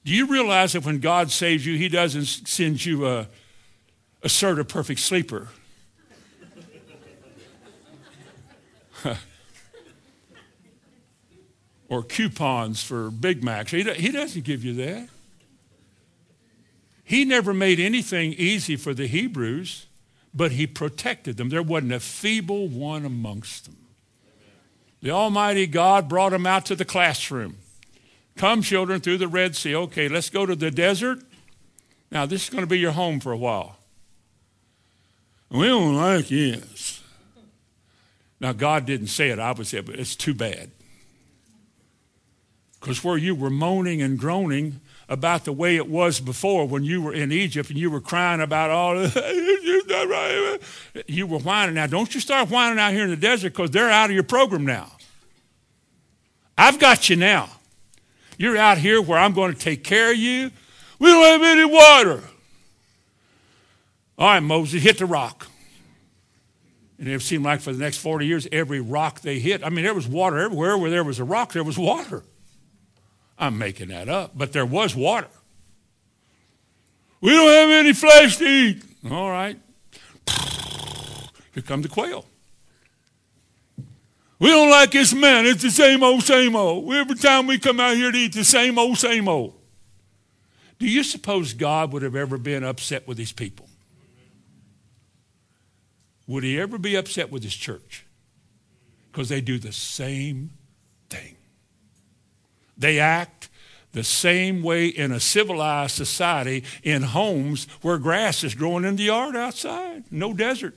[0.03, 3.29] Do you realize that when God saves you, he doesn't send you a,
[4.23, 5.49] a Serta Perfect Sleeper.
[11.91, 13.73] Or coupons for Big Macs.
[13.73, 15.09] He, he doesn't give you that.
[17.05, 19.87] He never made anything easy for the Hebrews,
[20.33, 21.49] but he protected them.
[21.49, 23.77] There wasn't a feeble one amongst them.
[25.03, 27.57] The Almighty God brought them out to the classroom.
[28.37, 29.75] Come, children, through the Red Sea.
[29.75, 31.19] Okay, let's go to the desert.
[32.13, 33.77] Now, this is going to be your home for a while.
[35.51, 37.03] We don't like this.
[38.39, 40.71] Now, God didn't say it, I would but it's too bad.
[42.81, 47.03] Because where you were moaning and groaning about the way it was before when you
[47.03, 48.97] were in Egypt and you were crying about all
[51.07, 51.75] you were whining.
[51.75, 54.23] Now, don't you start whining out here in the desert because they're out of your
[54.23, 54.93] program now.
[56.57, 57.51] I've got you now.
[58.39, 60.51] You're out here where I'm going to take care of you.
[60.99, 62.23] We don't have any water.
[64.17, 65.49] All right, Moses, hit the rock.
[66.99, 69.85] And it seemed like for the next 40 years, every rock they hit, I mean,
[69.85, 70.77] there was water everywhere.
[70.77, 72.23] Where there was a rock, there was water.
[73.41, 75.27] I'm making that up, but there was water.
[77.23, 78.83] We don't have any flesh to eat.
[79.11, 79.59] All right.
[81.55, 82.27] Here come the quail.
[84.39, 85.47] We don't like this man.
[85.47, 86.93] It's the same old, same old.
[86.93, 89.55] Every time we come out here to eat the same old, same old.
[90.79, 93.69] Do you suppose God would have ever been upset with these people?
[96.27, 98.07] Would he ever be upset with his church?
[99.11, 100.51] Because they do the same
[101.11, 101.37] thing.
[102.81, 103.49] They act
[103.93, 109.05] the same way in a civilized society in homes where grass is growing in the
[109.05, 110.75] yard outside, no desert.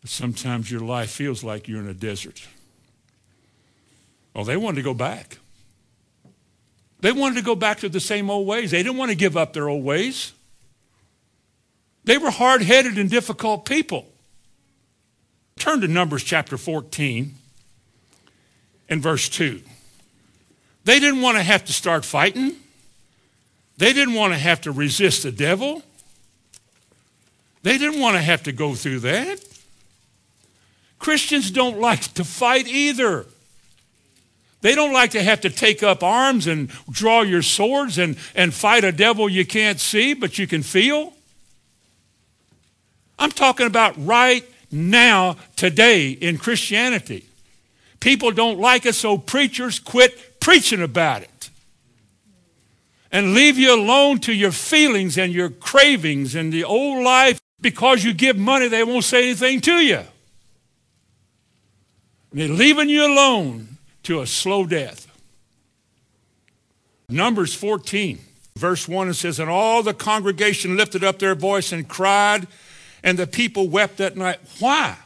[0.00, 2.46] But sometimes your life feels like you're in a desert.
[4.34, 5.38] Oh, they wanted to go back.
[7.00, 8.70] They wanted to go back to the same old ways.
[8.70, 10.32] They didn't want to give up their old ways.
[12.04, 14.06] They were hard headed and difficult people.
[15.58, 17.34] Turn to Numbers chapter 14
[18.88, 19.60] and verse 2.
[20.84, 22.56] They didn't want to have to start fighting.
[23.76, 25.82] They didn't want to have to resist the devil.
[27.62, 29.42] They didn't want to have to go through that.
[30.98, 33.26] Christians don't like to fight either.
[34.60, 38.52] They don't like to have to take up arms and draw your swords and, and
[38.52, 41.14] fight a devil you can't see but you can feel.
[43.18, 47.24] I'm talking about right now, today in Christianity.
[47.98, 51.50] People don't like it, so preachers quit preaching about it
[53.12, 57.40] and leave you alone to your feelings and your cravings and the old life.
[57.60, 60.02] Because you give money, they won't say anything to you.
[62.30, 65.06] And They're leaving you alone to a slow death.
[67.08, 68.18] Numbers 14,
[68.56, 72.46] verse 1, it says, And all the congregation lifted up their voice and cried,
[73.02, 74.38] and the people wept that night.
[74.58, 74.96] Why?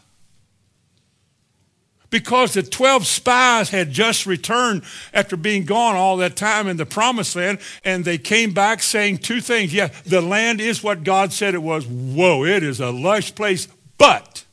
[2.14, 6.86] Because the 12 spies had just returned after being gone all that time in the
[6.86, 9.74] promised land, and they came back saying two things.
[9.74, 11.84] Yeah, the land is what God said it was.
[11.88, 13.66] Whoa, it is a lush place,
[13.98, 14.44] but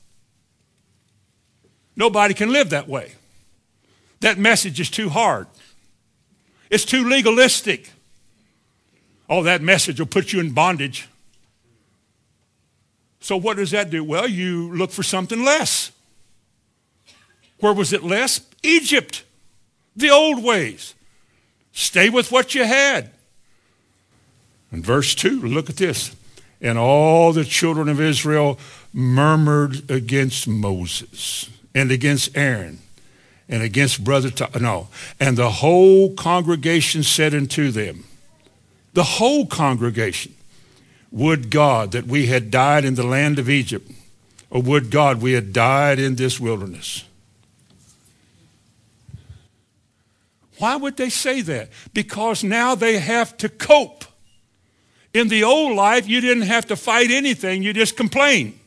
[1.96, 3.12] nobody can live that way.
[4.22, 5.46] That message is too hard,
[6.72, 7.92] it's too legalistic.
[9.30, 11.08] Oh, that message will put you in bondage.
[13.20, 14.04] So, what does that do?
[14.04, 15.92] Well, you look for something less.
[17.62, 18.42] Where was it less?
[18.64, 19.24] Egypt,
[19.96, 20.94] the old ways.
[21.72, 23.12] Stay with what you had.
[24.72, 26.16] In verse 2, look at this.
[26.62, 28.60] And all the children of Israel
[28.94, 32.80] murmured against Moses and against Aaron
[33.50, 34.32] and against brother.
[34.60, 34.88] no.
[35.20, 38.06] And the whole congregation said unto them,
[38.94, 40.36] The whole congregation.
[41.12, 43.92] Would God that we had died in the land of Egypt,
[44.50, 47.04] or would God we had died in this wilderness?
[50.62, 51.70] Why would they say that?
[51.92, 54.06] Because now they have to cope.
[55.12, 58.60] In the old life, you didn't have to fight anything, you just complain.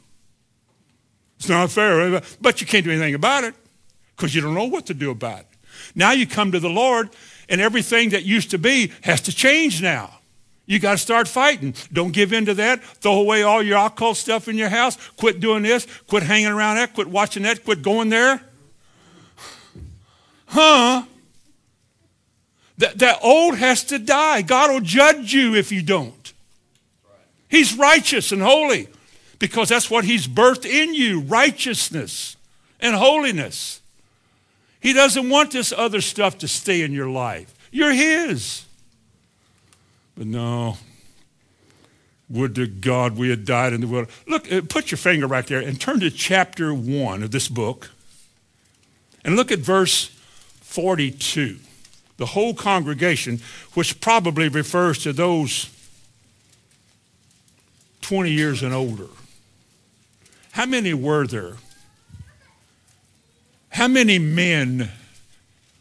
[1.39, 3.55] It's not fair, but you can't do anything about it
[4.17, 5.47] because you don't know what to do about it.
[5.95, 7.11] Now you come to the Lord,
[7.49, 10.19] and everything that used to be has to change now.
[10.67, 11.77] You got to start fighting.
[11.93, 12.83] Don't give in to that.
[12.83, 14.97] Throw away all your occult stuff in your house.
[15.17, 15.87] Quit doing this.
[16.09, 16.93] Quit hanging around that.
[16.93, 17.65] Quit watching that.
[17.65, 18.41] Quit going there.
[20.47, 21.05] Huh?
[22.79, 24.43] That, that old has to die.
[24.43, 26.33] God will judge you if you don't.
[27.49, 28.89] He's righteous and holy
[29.39, 32.37] because that's what He's birthed in you righteousness
[32.81, 33.81] and holiness.
[34.81, 37.55] He doesn't want this other stuff to stay in your life.
[37.71, 38.65] You're His.
[40.17, 40.79] But no,
[42.29, 44.09] would to God we had died in the world.
[44.27, 47.91] Look, uh, put your finger right there and turn to chapter 1 of this book
[49.25, 50.07] and look at verse
[50.61, 51.59] 42.
[52.17, 53.41] The whole congregation,
[53.75, 55.69] which probably refers to those
[58.03, 59.09] 20 years and older.
[60.53, 61.57] How many were there?
[63.71, 64.91] How many men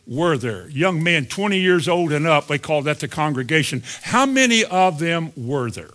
[0.07, 0.67] were there?
[0.69, 3.83] Young men, 20 years old and up, they called that the congregation.
[4.01, 5.93] How many of them were there?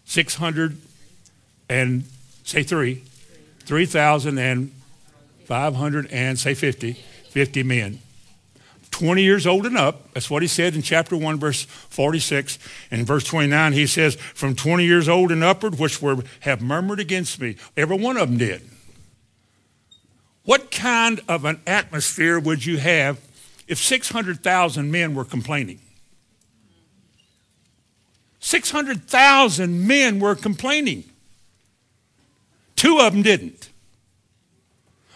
[0.05, 0.77] 600
[1.69, 2.05] and
[2.45, 3.03] say three.
[3.61, 4.73] 3,000 and
[5.45, 6.95] 500 and say 50.
[6.95, 8.01] 50 men.
[8.91, 10.13] 20 years old and up.
[10.13, 12.59] That's what he said in chapter 1, verse 46.
[12.91, 17.01] And verse 29, he says, From 20 years old and upward, which were have murmured
[17.01, 17.57] against me.
[17.77, 18.63] Every one of them did.
[20.45, 23.21] What kind of an atmosphere would you have
[23.69, 25.81] if 600,000 men were complaining?
[28.41, 31.05] 600,000 men were complaining.
[32.75, 33.69] Two of them didn't.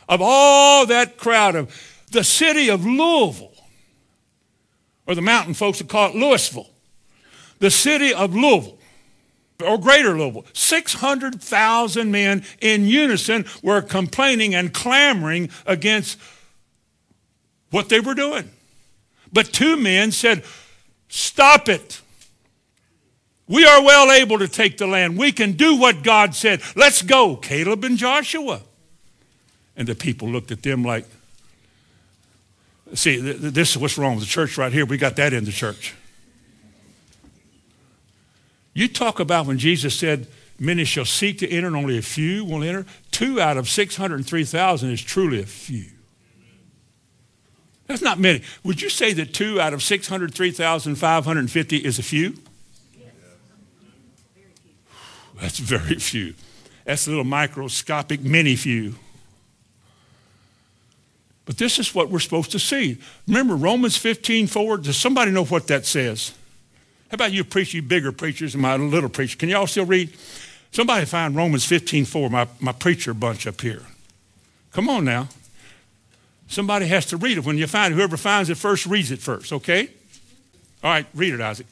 [0.09, 3.53] Of all that crowd of the city of Louisville,
[5.07, 6.70] or the mountain folks would call it Louisville,
[7.59, 8.78] the city of Louisville,
[9.64, 16.18] or greater Louisville, 600,000 men in unison were complaining and clamoring against
[17.70, 18.50] what they were doing.
[19.32, 20.44] But two men said,
[21.09, 22.00] Stop it.
[23.46, 25.16] We are well able to take the land.
[25.18, 26.61] We can do what God said.
[26.74, 27.36] Let's go.
[27.36, 28.62] Caleb and Joshua.
[29.76, 31.07] And the people looked at them like,
[32.93, 34.85] see, this is what's wrong with the church right here.
[34.85, 35.95] We got that in the church.
[38.74, 40.26] You talk about when Jesus said,
[40.59, 42.87] Many shall seek to enter, and only a few will enter.
[43.11, 45.87] Two out of 603,000 is truly a few.
[47.87, 48.43] That's not many.
[48.62, 52.35] Would you say that two out of 603,550 is a few?
[55.41, 56.35] That's very few.
[56.85, 58.95] That's a little microscopic mini few.
[61.47, 62.99] But this is what we're supposed to see.
[63.26, 64.78] Remember Romans 15 4?
[64.78, 66.32] Does somebody know what that says?
[67.11, 69.36] How about you preach, you bigger preachers and my little preacher?
[69.36, 70.12] Can y'all still read?
[70.72, 73.82] Somebody find Romans 15 4, my, my preacher bunch up here.
[74.72, 75.28] Come on now.
[76.49, 77.45] Somebody has to read it.
[77.45, 79.88] When you find it, whoever finds it first reads it first, okay?
[80.82, 81.66] All right, read it, Isaac.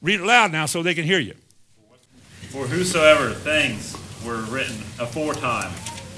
[0.00, 1.34] Read it loud now so they can hear you.
[2.50, 5.72] For whosoever things were written aforetime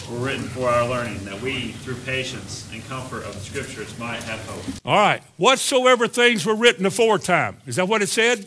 [0.08, 4.22] were written for our learning, that we, through patience and comfort of the Scriptures, might
[4.22, 4.64] have hope.
[4.84, 5.22] All right.
[5.36, 7.58] Whatsoever things were written aforetime.
[7.66, 8.46] Is that what it said?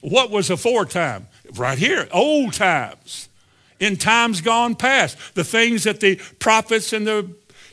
[0.00, 1.26] What was aforetime?
[1.54, 3.28] Right here, old times.
[3.80, 5.34] In times gone past.
[5.34, 7.30] The things that the prophets and the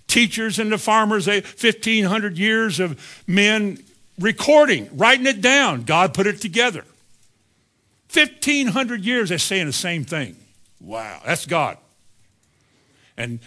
[0.07, 3.83] teachers and the farmers, they, 1,500 years of men
[4.19, 5.83] recording, writing it down.
[5.83, 6.85] God put it together.
[8.13, 10.35] 1,500 years, they're saying the same thing.
[10.79, 11.77] Wow, that's God.
[13.17, 13.39] And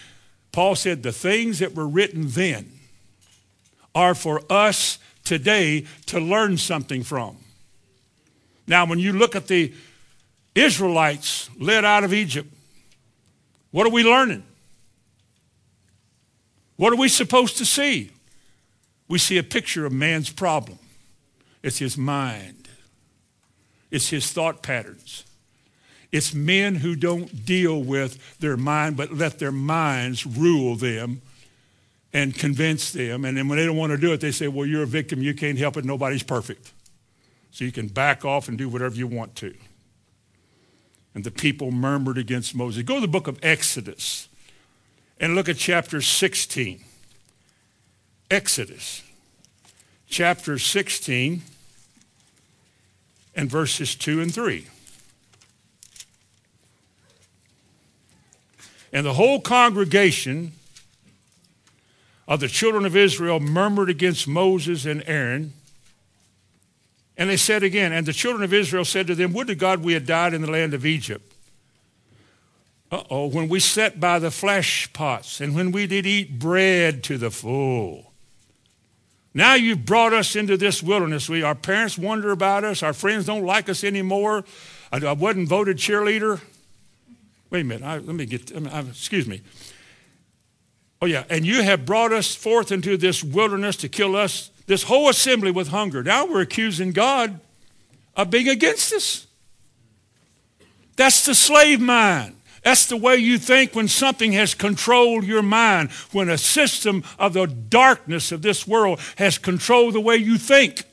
[0.53, 2.73] Paul said, the things that were written then
[3.95, 7.37] are for us today to learn something from.
[8.67, 9.73] Now, when you look at the
[10.55, 12.53] Israelites led out of Egypt,
[13.71, 14.45] what are we learning?
[16.77, 18.11] What are we supposed to see?
[19.09, 20.79] We see a picture of man's problem.
[21.63, 22.69] It's his mind.
[23.91, 25.25] It's his thought patterns.
[26.11, 31.21] It's men who don't deal with their mind, but let their minds rule them
[32.13, 33.25] and convince them.
[33.25, 35.23] And then when they don't want to do it, they say, well, you're a victim.
[35.23, 35.85] You can't help it.
[35.85, 36.73] Nobody's perfect.
[37.51, 39.55] So you can back off and do whatever you want to.
[41.15, 42.83] And the people murmured against Moses.
[42.85, 44.29] Go to the book of Exodus
[45.21, 46.85] and look at chapter 16.
[48.31, 49.03] Exodus
[50.09, 51.43] chapter 16
[53.35, 54.67] and verses 2 and 3.
[58.93, 60.53] And the whole congregation
[62.27, 65.55] of the children of Israel murmured against Moses and Aaron.
[67.17, 69.83] And they said again, and the children of Israel said to them, Would to God
[69.83, 71.33] we had died in the land of Egypt.
[72.91, 77.19] Uh-oh, when we sat by the flesh pots and when we did eat bread to
[77.19, 78.13] the full.
[79.35, 81.29] Now you've brought us into this wilderness.
[81.29, 82.83] We, our parents wonder about us.
[82.83, 84.45] Our friends don't like us anymore.
[84.91, 86.41] I, I wasn't voted cheerleader.
[87.51, 87.85] Wait a minute.
[87.85, 89.41] I, let me get, I, excuse me.
[91.01, 91.25] Oh, yeah.
[91.31, 95.51] And you have brought us forth into this wilderness to kill us, this whole assembly
[95.51, 96.03] with hunger.
[96.03, 97.41] Now we're accusing God
[98.17, 99.27] of being against us.
[100.97, 102.35] That's the slave mind.
[102.65, 107.33] That's the way you think when something has controlled your mind, when a system of
[107.33, 110.85] the darkness of this world has controlled the way you think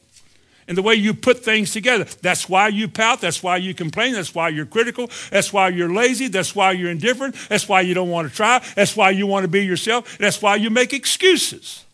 [0.68, 2.06] and the way you put things together.
[2.22, 3.22] That's why you pout.
[3.22, 4.14] That's why you complain.
[4.14, 5.10] That's why you're critical.
[5.30, 6.28] That's why you're lazy.
[6.28, 7.36] That's why you're indifferent.
[7.50, 8.64] That's why you don't want to try.
[8.76, 10.18] That's why you want to be yourself.
[10.18, 11.86] That's why you make excuses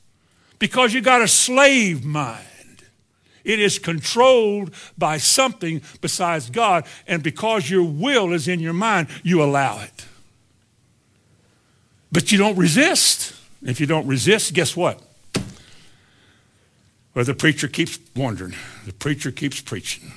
[0.60, 2.46] because you got a slave mind.
[3.44, 9.08] It is controlled by something besides God, and because your will is in your mind,
[9.24, 10.06] you allow it.
[12.12, 13.34] But you don't resist.
[13.64, 15.02] If you don't resist, guess what?
[17.14, 18.56] Well, the preacher keeps wondering.
[18.86, 20.14] The preacher keeps preaching.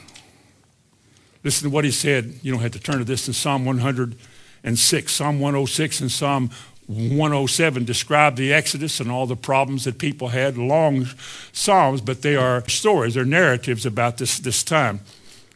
[1.42, 2.38] Listen to what he said.
[2.42, 5.12] You don't have to turn to this in Psalm 106.
[5.12, 6.50] Psalm 106 and Psalm
[6.86, 10.56] 107 describe the Exodus and all the problems that people had.
[10.56, 11.06] Long
[11.52, 15.00] Psalms, but they are stories, they're narratives about this, this time.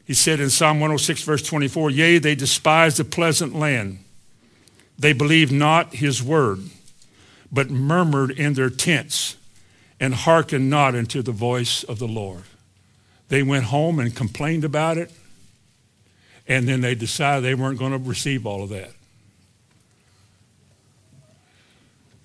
[0.04, 3.98] He said in Psalm 106, verse 24, Yea, they despise the pleasant land.
[4.98, 6.60] They believed not his word,
[7.52, 9.36] but murmured in their tents
[10.00, 12.44] and hearkened not unto the voice of the Lord.
[13.28, 15.10] They went home and complained about it,
[16.46, 18.92] and then they decided they weren't going to receive all of that.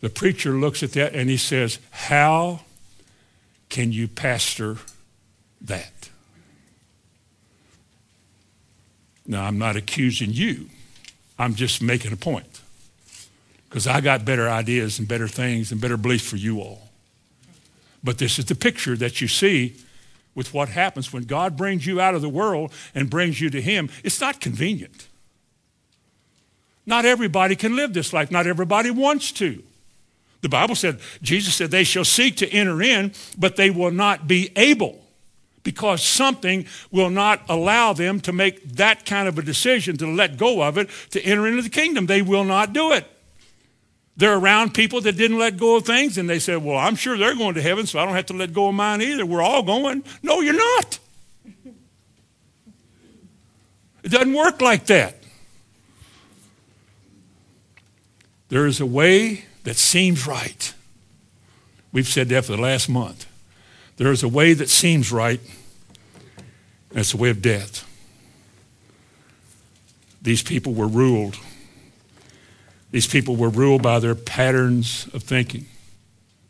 [0.02, 2.62] The preacher looks at that and he says, How
[3.70, 4.78] can you pastor
[5.62, 6.10] that?
[9.26, 10.70] Now, I'm not accusing you.
[11.40, 12.60] I'm just making a point.
[13.70, 16.90] Because I got better ideas and better things and better beliefs for you all.
[18.04, 19.76] But this is the picture that you see
[20.36, 23.62] with what happens when God brings you out of the world and brings you to
[23.62, 23.90] Him.
[24.04, 25.08] It's not convenient.
[26.86, 28.30] Not everybody can live this life.
[28.30, 29.64] Not everybody wants to.
[30.42, 34.28] The Bible said, Jesus said, they shall seek to enter in, but they will not
[34.28, 35.00] be able
[35.64, 40.36] because something will not allow them to make that kind of a decision to let
[40.36, 42.08] go of it to enter into the kingdom.
[42.08, 43.08] They will not do it.
[44.16, 47.18] They're around people that didn't let go of things, and they said, Well, I'm sure
[47.18, 49.26] they're going to heaven, so I don't have to let go of mine either.
[49.26, 50.04] We're all going.
[50.22, 51.00] No, you're not.
[54.04, 55.16] It doesn't work like that.
[58.50, 60.74] There is a way that seems right.
[61.92, 63.26] We've said that for the last month.
[63.98, 65.40] There is a way that seems right,
[66.90, 67.90] and it's the way of death.
[70.22, 71.38] These people were ruled
[72.94, 75.66] these people were ruled by their patterns of thinking.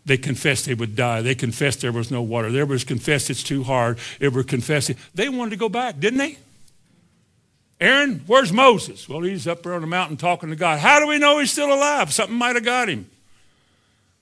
[0.06, 1.22] They confessed they would die.
[1.22, 2.52] They confessed there was no water.
[2.52, 3.98] They was confessed it's too hard.
[4.20, 4.98] They were confessing.
[5.16, 6.38] They wanted to go back, didn't they?
[7.80, 9.08] Aaron, where's Moses?
[9.08, 10.80] Well, he's up there on the mountain talking to God.
[10.80, 12.12] How do we know he's still alive?
[12.12, 13.10] Something might have got him.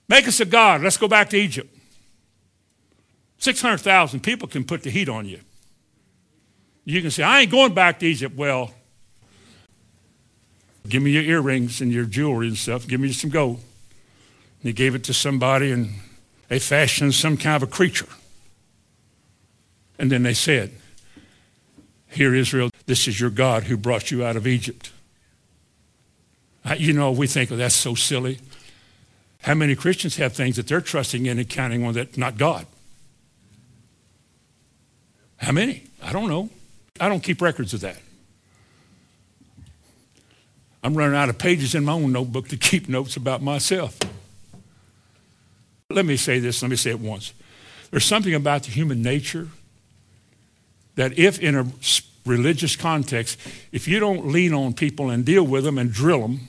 [0.08, 0.82] Make us a God.
[0.82, 1.76] Let's go back to Egypt.
[3.40, 5.40] 600,000 people can put the heat on you.
[6.86, 8.36] You can say, I ain't going back to Egypt.
[8.36, 8.72] Well,
[10.88, 12.88] give me your earrings and your jewelry and stuff.
[12.88, 13.58] Give me some gold.
[14.62, 15.90] And he gave it to somebody and
[16.48, 18.08] they fashioned some kind of a creature.
[19.98, 20.72] And then they said,
[22.10, 24.92] Here, Israel, this is your God who brought you out of Egypt.
[26.78, 28.40] You know, we think, oh, that's so silly.
[29.44, 32.68] How many Christians have things that they're trusting in and counting on that not God?
[35.38, 35.84] How many?
[36.04, 36.50] I don't know.
[37.00, 37.98] I don't keep records of that.
[40.84, 43.98] I'm running out of pages in my own notebook to keep notes about myself.
[45.90, 47.34] Let me say this, let me say it once.
[47.92, 49.50] There's something about the human nature
[50.96, 51.68] that if in a
[52.26, 53.38] religious context,
[53.72, 56.48] if you don't lean on people and deal with them and drill them,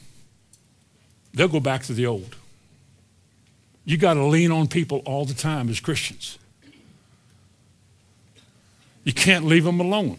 [1.35, 2.37] they'll go back to the old.
[3.85, 6.39] You got to lean on people all the time as Christians.
[9.05, 10.18] You can't leave them alone.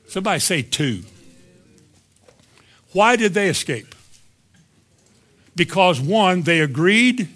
[0.09, 1.03] Somebody say two.
[2.93, 3.95] Why did they escape?
[5.57, 7.29] Because one, they agreed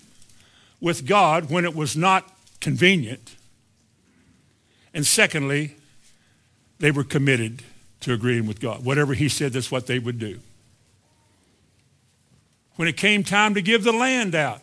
[0.80, 2.30] with God when it was not
[2.60, 3.34] convenient.
[4.94, 5.76] And secondly,
[6.78, 7.62] they were committed
[8.00, 8.84] to agreeing with God.
[8.84, 10.40] Whatever he said, that's what they would do
[12.76, 14.60] when it came time to give the land out.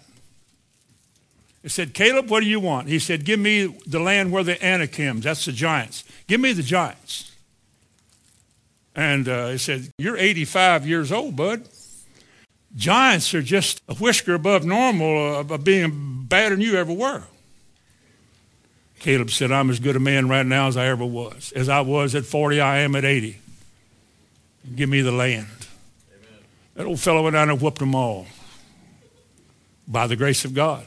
[1.64, 2.89] He said, Caleb, what do you want?
[2.89, 6.03] He said, give me the land where the Anakims, that's the giants.
[6.28, 7.32] Give me the giants.
[8.93, 11.68] And uh, he said, you're 85 years old, bud.
[12.76, 17.24] Giants are just a whisker above normal of, of being badder than you ever were.
[18.99, 21.53] Caleb said, I'm as good a man right now as I ever was.
[21.55, 23.38] As I was at 40, I am at 80.
[24.76, 25.47] Give me the land.
[26.76, 28.28] That old fellow went down and whooped them all
[29.88, 30.86] by the grace of God.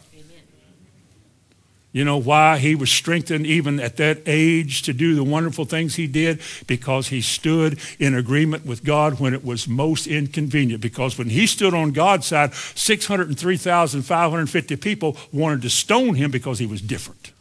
[1.96, 5.94] You know why he was strengthened even at that age to do the wonderful things
[5.94, 6.42] he did?
[6.66, 10.82] Because he stood in agreement with God when it was most inconvenient.
[10.82, 16.66] Because when he stood on God's side, 603,550 people wanted to stone him because he
[16.66, 17.32] was different.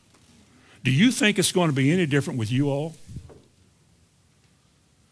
[0.86, 2.96] Do you think it's going to be any different with you all?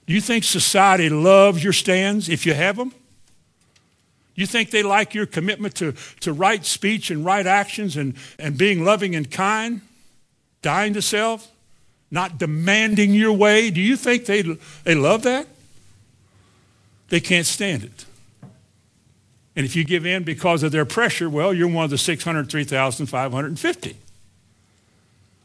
[0.08, 2.94] Do you think society loves your stands if you have them?
[4.36, 8.58] You think they like your commitment to, to right speech and right actions and, and
[8.58, 9.82] being loving and kind,
[10.62, 11.52] dying to self,
[12.10, 13.70] not demanding your way?
[13.70, 14.42] Do you think they,
[14.84, 15.48] they love that?
[17.10, 18.06] They can't stand it.
[19.56, 23.98] And if you give in because of their pressure, well, you're one of the 603,550.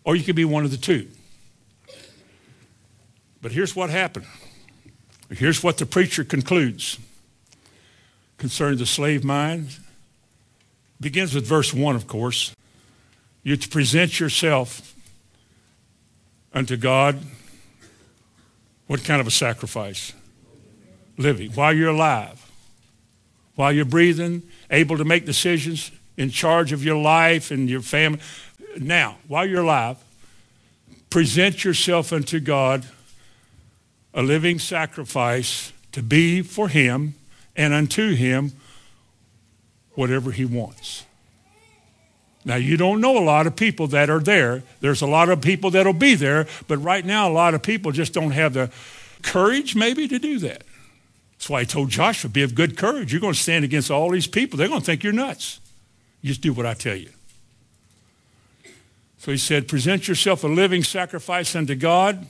[0.04, 1.08] Or you could be one of the two.
[3.42, 4.26] But here's what happened.
[5.30, 6.98] Here's what the preacher concludes
[8.38, 9.76] concerning the slave mind.
[11.00, 12.54] Begins with verse 1, of course.
[13.42, 14.94] You to present yourself
[16.52, 17.20] unto God.
[18.86, 20.12] What kind of a sacrifice?
[21.18, 21.50] Living.
[21.52, 22.44] While you're alive,
[23.54, 28.20] while you're breathing, able to make decisions, in charge of your life and your family.
[28.76, 29.96] Now, while you're alive,
[31.08, 32.84] present yourself unto God
[34.12, 37.14] a living sacrifice to be for him
[37.58, 38.52] and unto him
[39.94, 41.04] whatever he wants.
[42.44, 44.62] Now, you don't know a lot of people that are there.
[44.80, 47.90] There's a lot of people that'll be there, but right now, a lot of people
[47.92, 48.70] just don't have the
[49.22, 50.62] courage, maybe, to do that.
[51.32, 53.12] That's why I told Joshua, be of good courage.
[53.12, 54.56] You're going to stand against all these people.
[54.56, 55.60] They're going to think you're nuts.
[56.22, 57.10] You just do what I tell you.
[59.18, 62.24] So he said, present yourself a living sacrifice unto God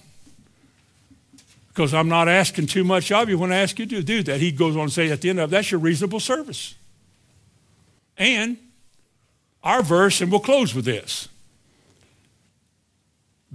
[1.78, 4.40] because I'm not asking too much of you when I ask you to do that.
[4.40, 6.74] He goes on to say at the end of that's your reasonable service.
[8.16, 8.56] And
[9.62, 11.28] our verse, and we'll close with this.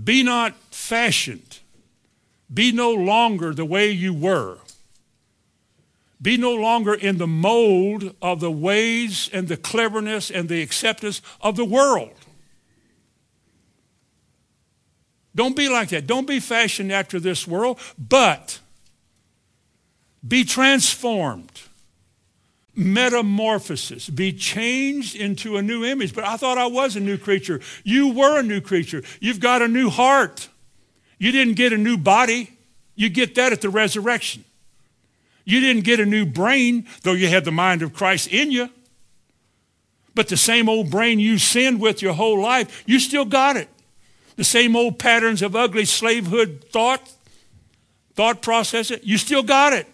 [0.02, 1.60] Be not fashioned.
[2.52, 4.60] Be no longer the way you were.
[6.22, 11.22] Be no longer in the mold of the ways and the cleverness and the acceptance
[11.42, 12.16] of the world.
[15.36, 16.06] Don't be like that.
[16.06, 18.60] Don't be fashioned after this world, but
[20.28, 21.62] be transformed.
[22.76, 24.10] Metamorphosis.
[24.10, 26.16] Be changed into a new image.
[26.16, 27.62] But I thought I was a new creature.
[27.84, 29.04] You were a new creature.
[29.20, 30.50] You've got a new heart.
[31.20, 32.52] You didn't get a new body.
[32.96, 34.44] You get that at the resurrection.
[35.46, 38.70] You didn't get a new brain, though you had the mind of Christ in you.
[40.16, 43.68] But the same old brain you sinned with your whole life, you still got it.
[44.36, 47.12] The same old patterns of ugly slavehood thought,
[48.16, 49.88] thought process, you still got it.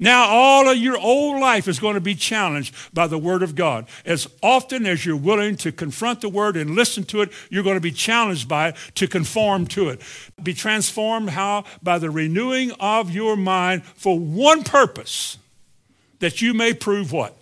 [0.00, 3.56] Now, all of your old life is going to be challenged by the Word of
[3.56, 3.88] God.
[4.04, 7.76] As often as you're willing to confront the Word and listen to it, you're going
[7.76, 10.00] to be challenged by it to conform to it.
[10.40, 11.64] Be transformed how?
[11.82, 15.38] By the renewing of your mind for one purpose
[16.20, 17.36] that you may prove what?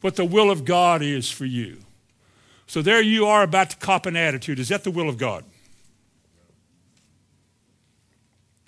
[0.00, 1.78] What the will of God is for you.
[2.66, 4.58] So there you are about to cop an attitude.
[4.58, 5.44] Is that the will of God?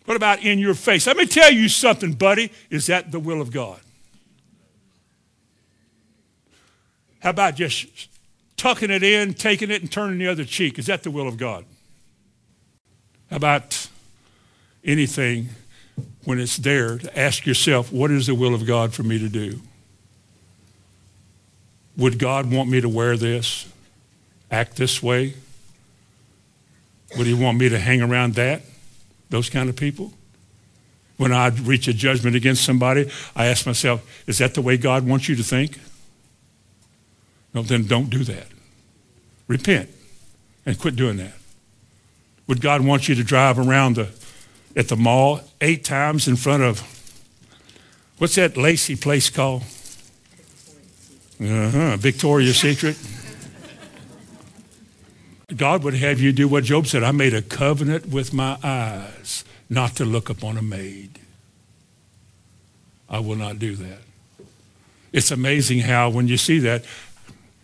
[0.05, 1.07] What about in your face?
[1.07, 2.53] Let me tell you something, buddy.
[2.70, 3.80] Is that the will of God?
[7.20, 8.09] How about just
[8.57, 10.78] tucking it in, taking it, and turning the other cheek?
[10.78, 11.64] Is that the will of God?
[13.30, 13.88] How about
[14.84, 15.49] anything
[16.24, 19.28] when it's there to ask yourself, what is the will of God for me to
[19.28, 19.61] do?
[21.97, 23.66] Would God want me to wear this,
[24.51, 25.34] act this way?
[27.16, 28.62] Would he want me to hang around that?
[29.30, 30.12] those kind of people.
[31.16, 35.07] When I reach a judgment against somebody, I ask myself, is that the way God
[35.07, 35.78] wants you to think?
[37.55, 38.49] No, then don't do that.
[39.49, 39.88] Repent
[40.66, 41.32] and quit doing that.
[42.47, 44.09] Would God want you to drive around the,
[44.76, 46.82] at the mall eight times in front of,
[48.18, 49.62] what's that Lacey place called?
[51.40, 52.97] Uh-huh, Victoria's Secret.
[55.55, 59.44] God would have you do what Job said I made a covenant with my eyes
[59.70, 61.20] not to look upon a maid.
[63.09, 63.99] I will not do that.
[65.12, 66.84] It's amazing how, when you see that,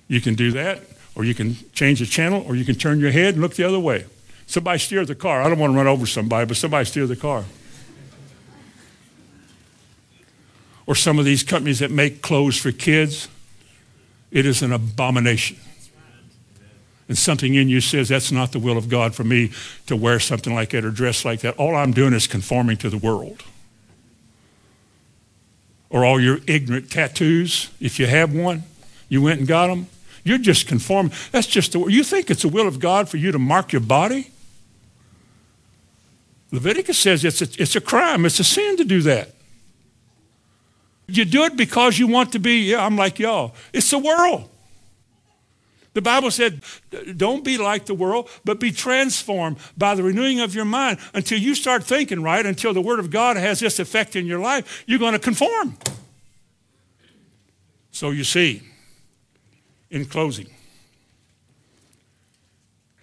[0.07, 0.81] you can do that,
[1.17, 3.65] or you can change the channel, or you can turn your head and look the
[3.65, 4.07] other way.
[4.47, 5.43] Somebody steer the car.
[5.43, 7.45] I don't want to run over somebody, but somebody steer the car.
[10.87, 13.29] Or some of these companies that make clothes for kids,
[14.31, 15.59] it is an abomination
[17.09, 19.51] and something in you says that's not the will of God for me
[19.87, 22.91] to wear something like that or dress like that, all I'm doing is conforming to
[22.91, 23.43] the world.
[25.91, 28.63] Or all your ignorant tattoos, if you have one,
[29.09, 29.89] you went and got them,
[30.25, 31.13] you're just conforming.
[31.33, 33.81] That's just the You think it's the will of God for you to mark your
[33.81, 34.31] body?
[36.53, 39.35] Leviticus says it's a, it's a crime, it's a sin to do that.
[41.09, 43.55] You do it because you want to be, yeah, I'm like y'all.
[43.73, 44.49] It's the world.
[45.95, 46.63] The Bible said,
[47.17, 51.39] don't be like the world, but be transformed by the renewing of your mind until
[51.39, 54.85] you start thinking right, until the Word of God has this effect in your life,
[54.87, 55.77] you're going to conform.
[57.91, 58.63] So you see,
[59.91, 60.49] in closing,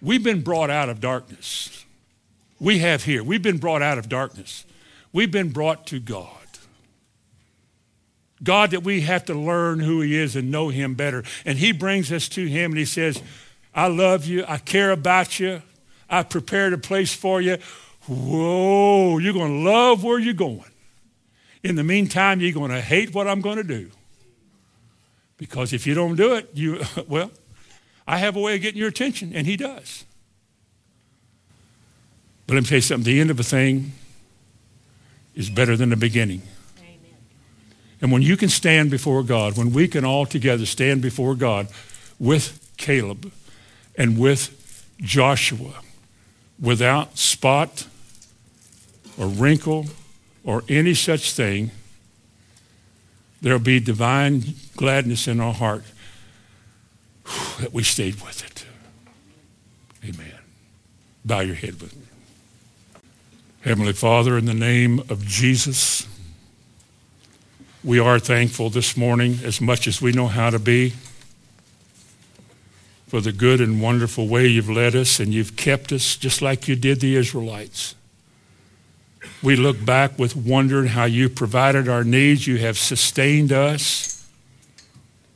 [0.02, 1.84] we've been brought out of darkness.
[2.58, 3.22] We have here.
[3.22, 4.66] We've been brought out of darkness.
[5.12, 6.39] We've been brought to God.
[8.42, 11.24] God, that we have to learn who He is and know Him better.
[11.44, 13.22] And He brings us to Him and He says,
[13.74, 14.44] I love you.
[14.48, 15.62] I care about you.
[16.08, 17.58] I prepared a place for you.
[18.08, 20.64] Whoa, you're going to love where you're going.
[21.62, 23.90] In the meantime, you're going to hate what I'm going to do.
[25.36, 27.30] Because if you don't do it, you, well,
[28.06, 30.04] I have a way of getting your attention, and he does.
[32.46, 33.92] But let me tell you something the end of a thing
[35.36, 36.42] is better than the beginning.
[38.00, 41.68] And when you can stand before God, when we can all together stand before God
[42.18, 43.30] with Caleb
[43.96, 44.56] and with
[45.00, 45.82] Joshua
[46.60, 47.86] without spot
[49.18, 49.86] or wrinkle
[50.44, 51.70] or any such thing,
[53.42, 54.44] there'll be divine
[54.76, 55.84] gladness in our heart
[57.60, 58.64] that we stayed with it.
[60.02, 60.38] Amen.
[61.24, 62.02] Bow your head with me.
[63.60, 66.06] Heavenly Father, in the name of Jesus,
[67.82, 70.92] we are thankful this morning as much as we know how to be
[73.08, 76.68] for the good and wonderful way you've led us and you've kept us just like
[76.68, 77.94] you did the Israelites.
[79.42, 82.46] We look back with wonder how you provided our needs.
[82.46, 84.28] You have sustained us.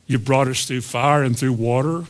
[0.05, 2.05] You brought us through fire and through water.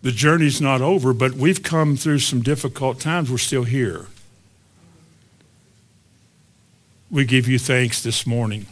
[0.00, 3.30] The journey's not over, but we've come through some difficult times.
[3.30, 4.06] We're still here.
[7.10, 8.66] We give you thanks this morning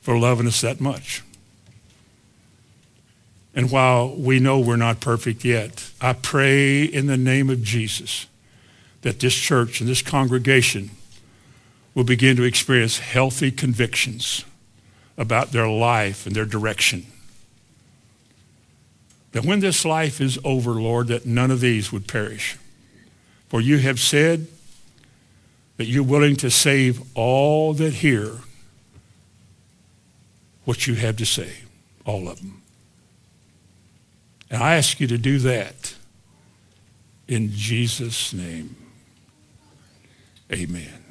[0.00, 1.22] for loving us that much.
[3.54, 8.26] And while we know we're not perfect yet, I pray in the name of Jesus
[9.02, 10.90] that this church and this congregation
[11.94, 14.44] will begin to experience healthy convictions
[15.16, 17.06] about their life and their direction
[19.34, 22.56] that when this life is over, Lord, that none of these would perish.
[23.48, 24.46] For you have said
[25.76, 28.38] that you're willing to save all that hear
[30.64, 31.50] what you have to say,
[32.04, 32.62] all of them.
[34.50, 35.94] And I ask you to do that
[37.26, 38.76] in Jesus' name.
[40.52, 41.03] Amen.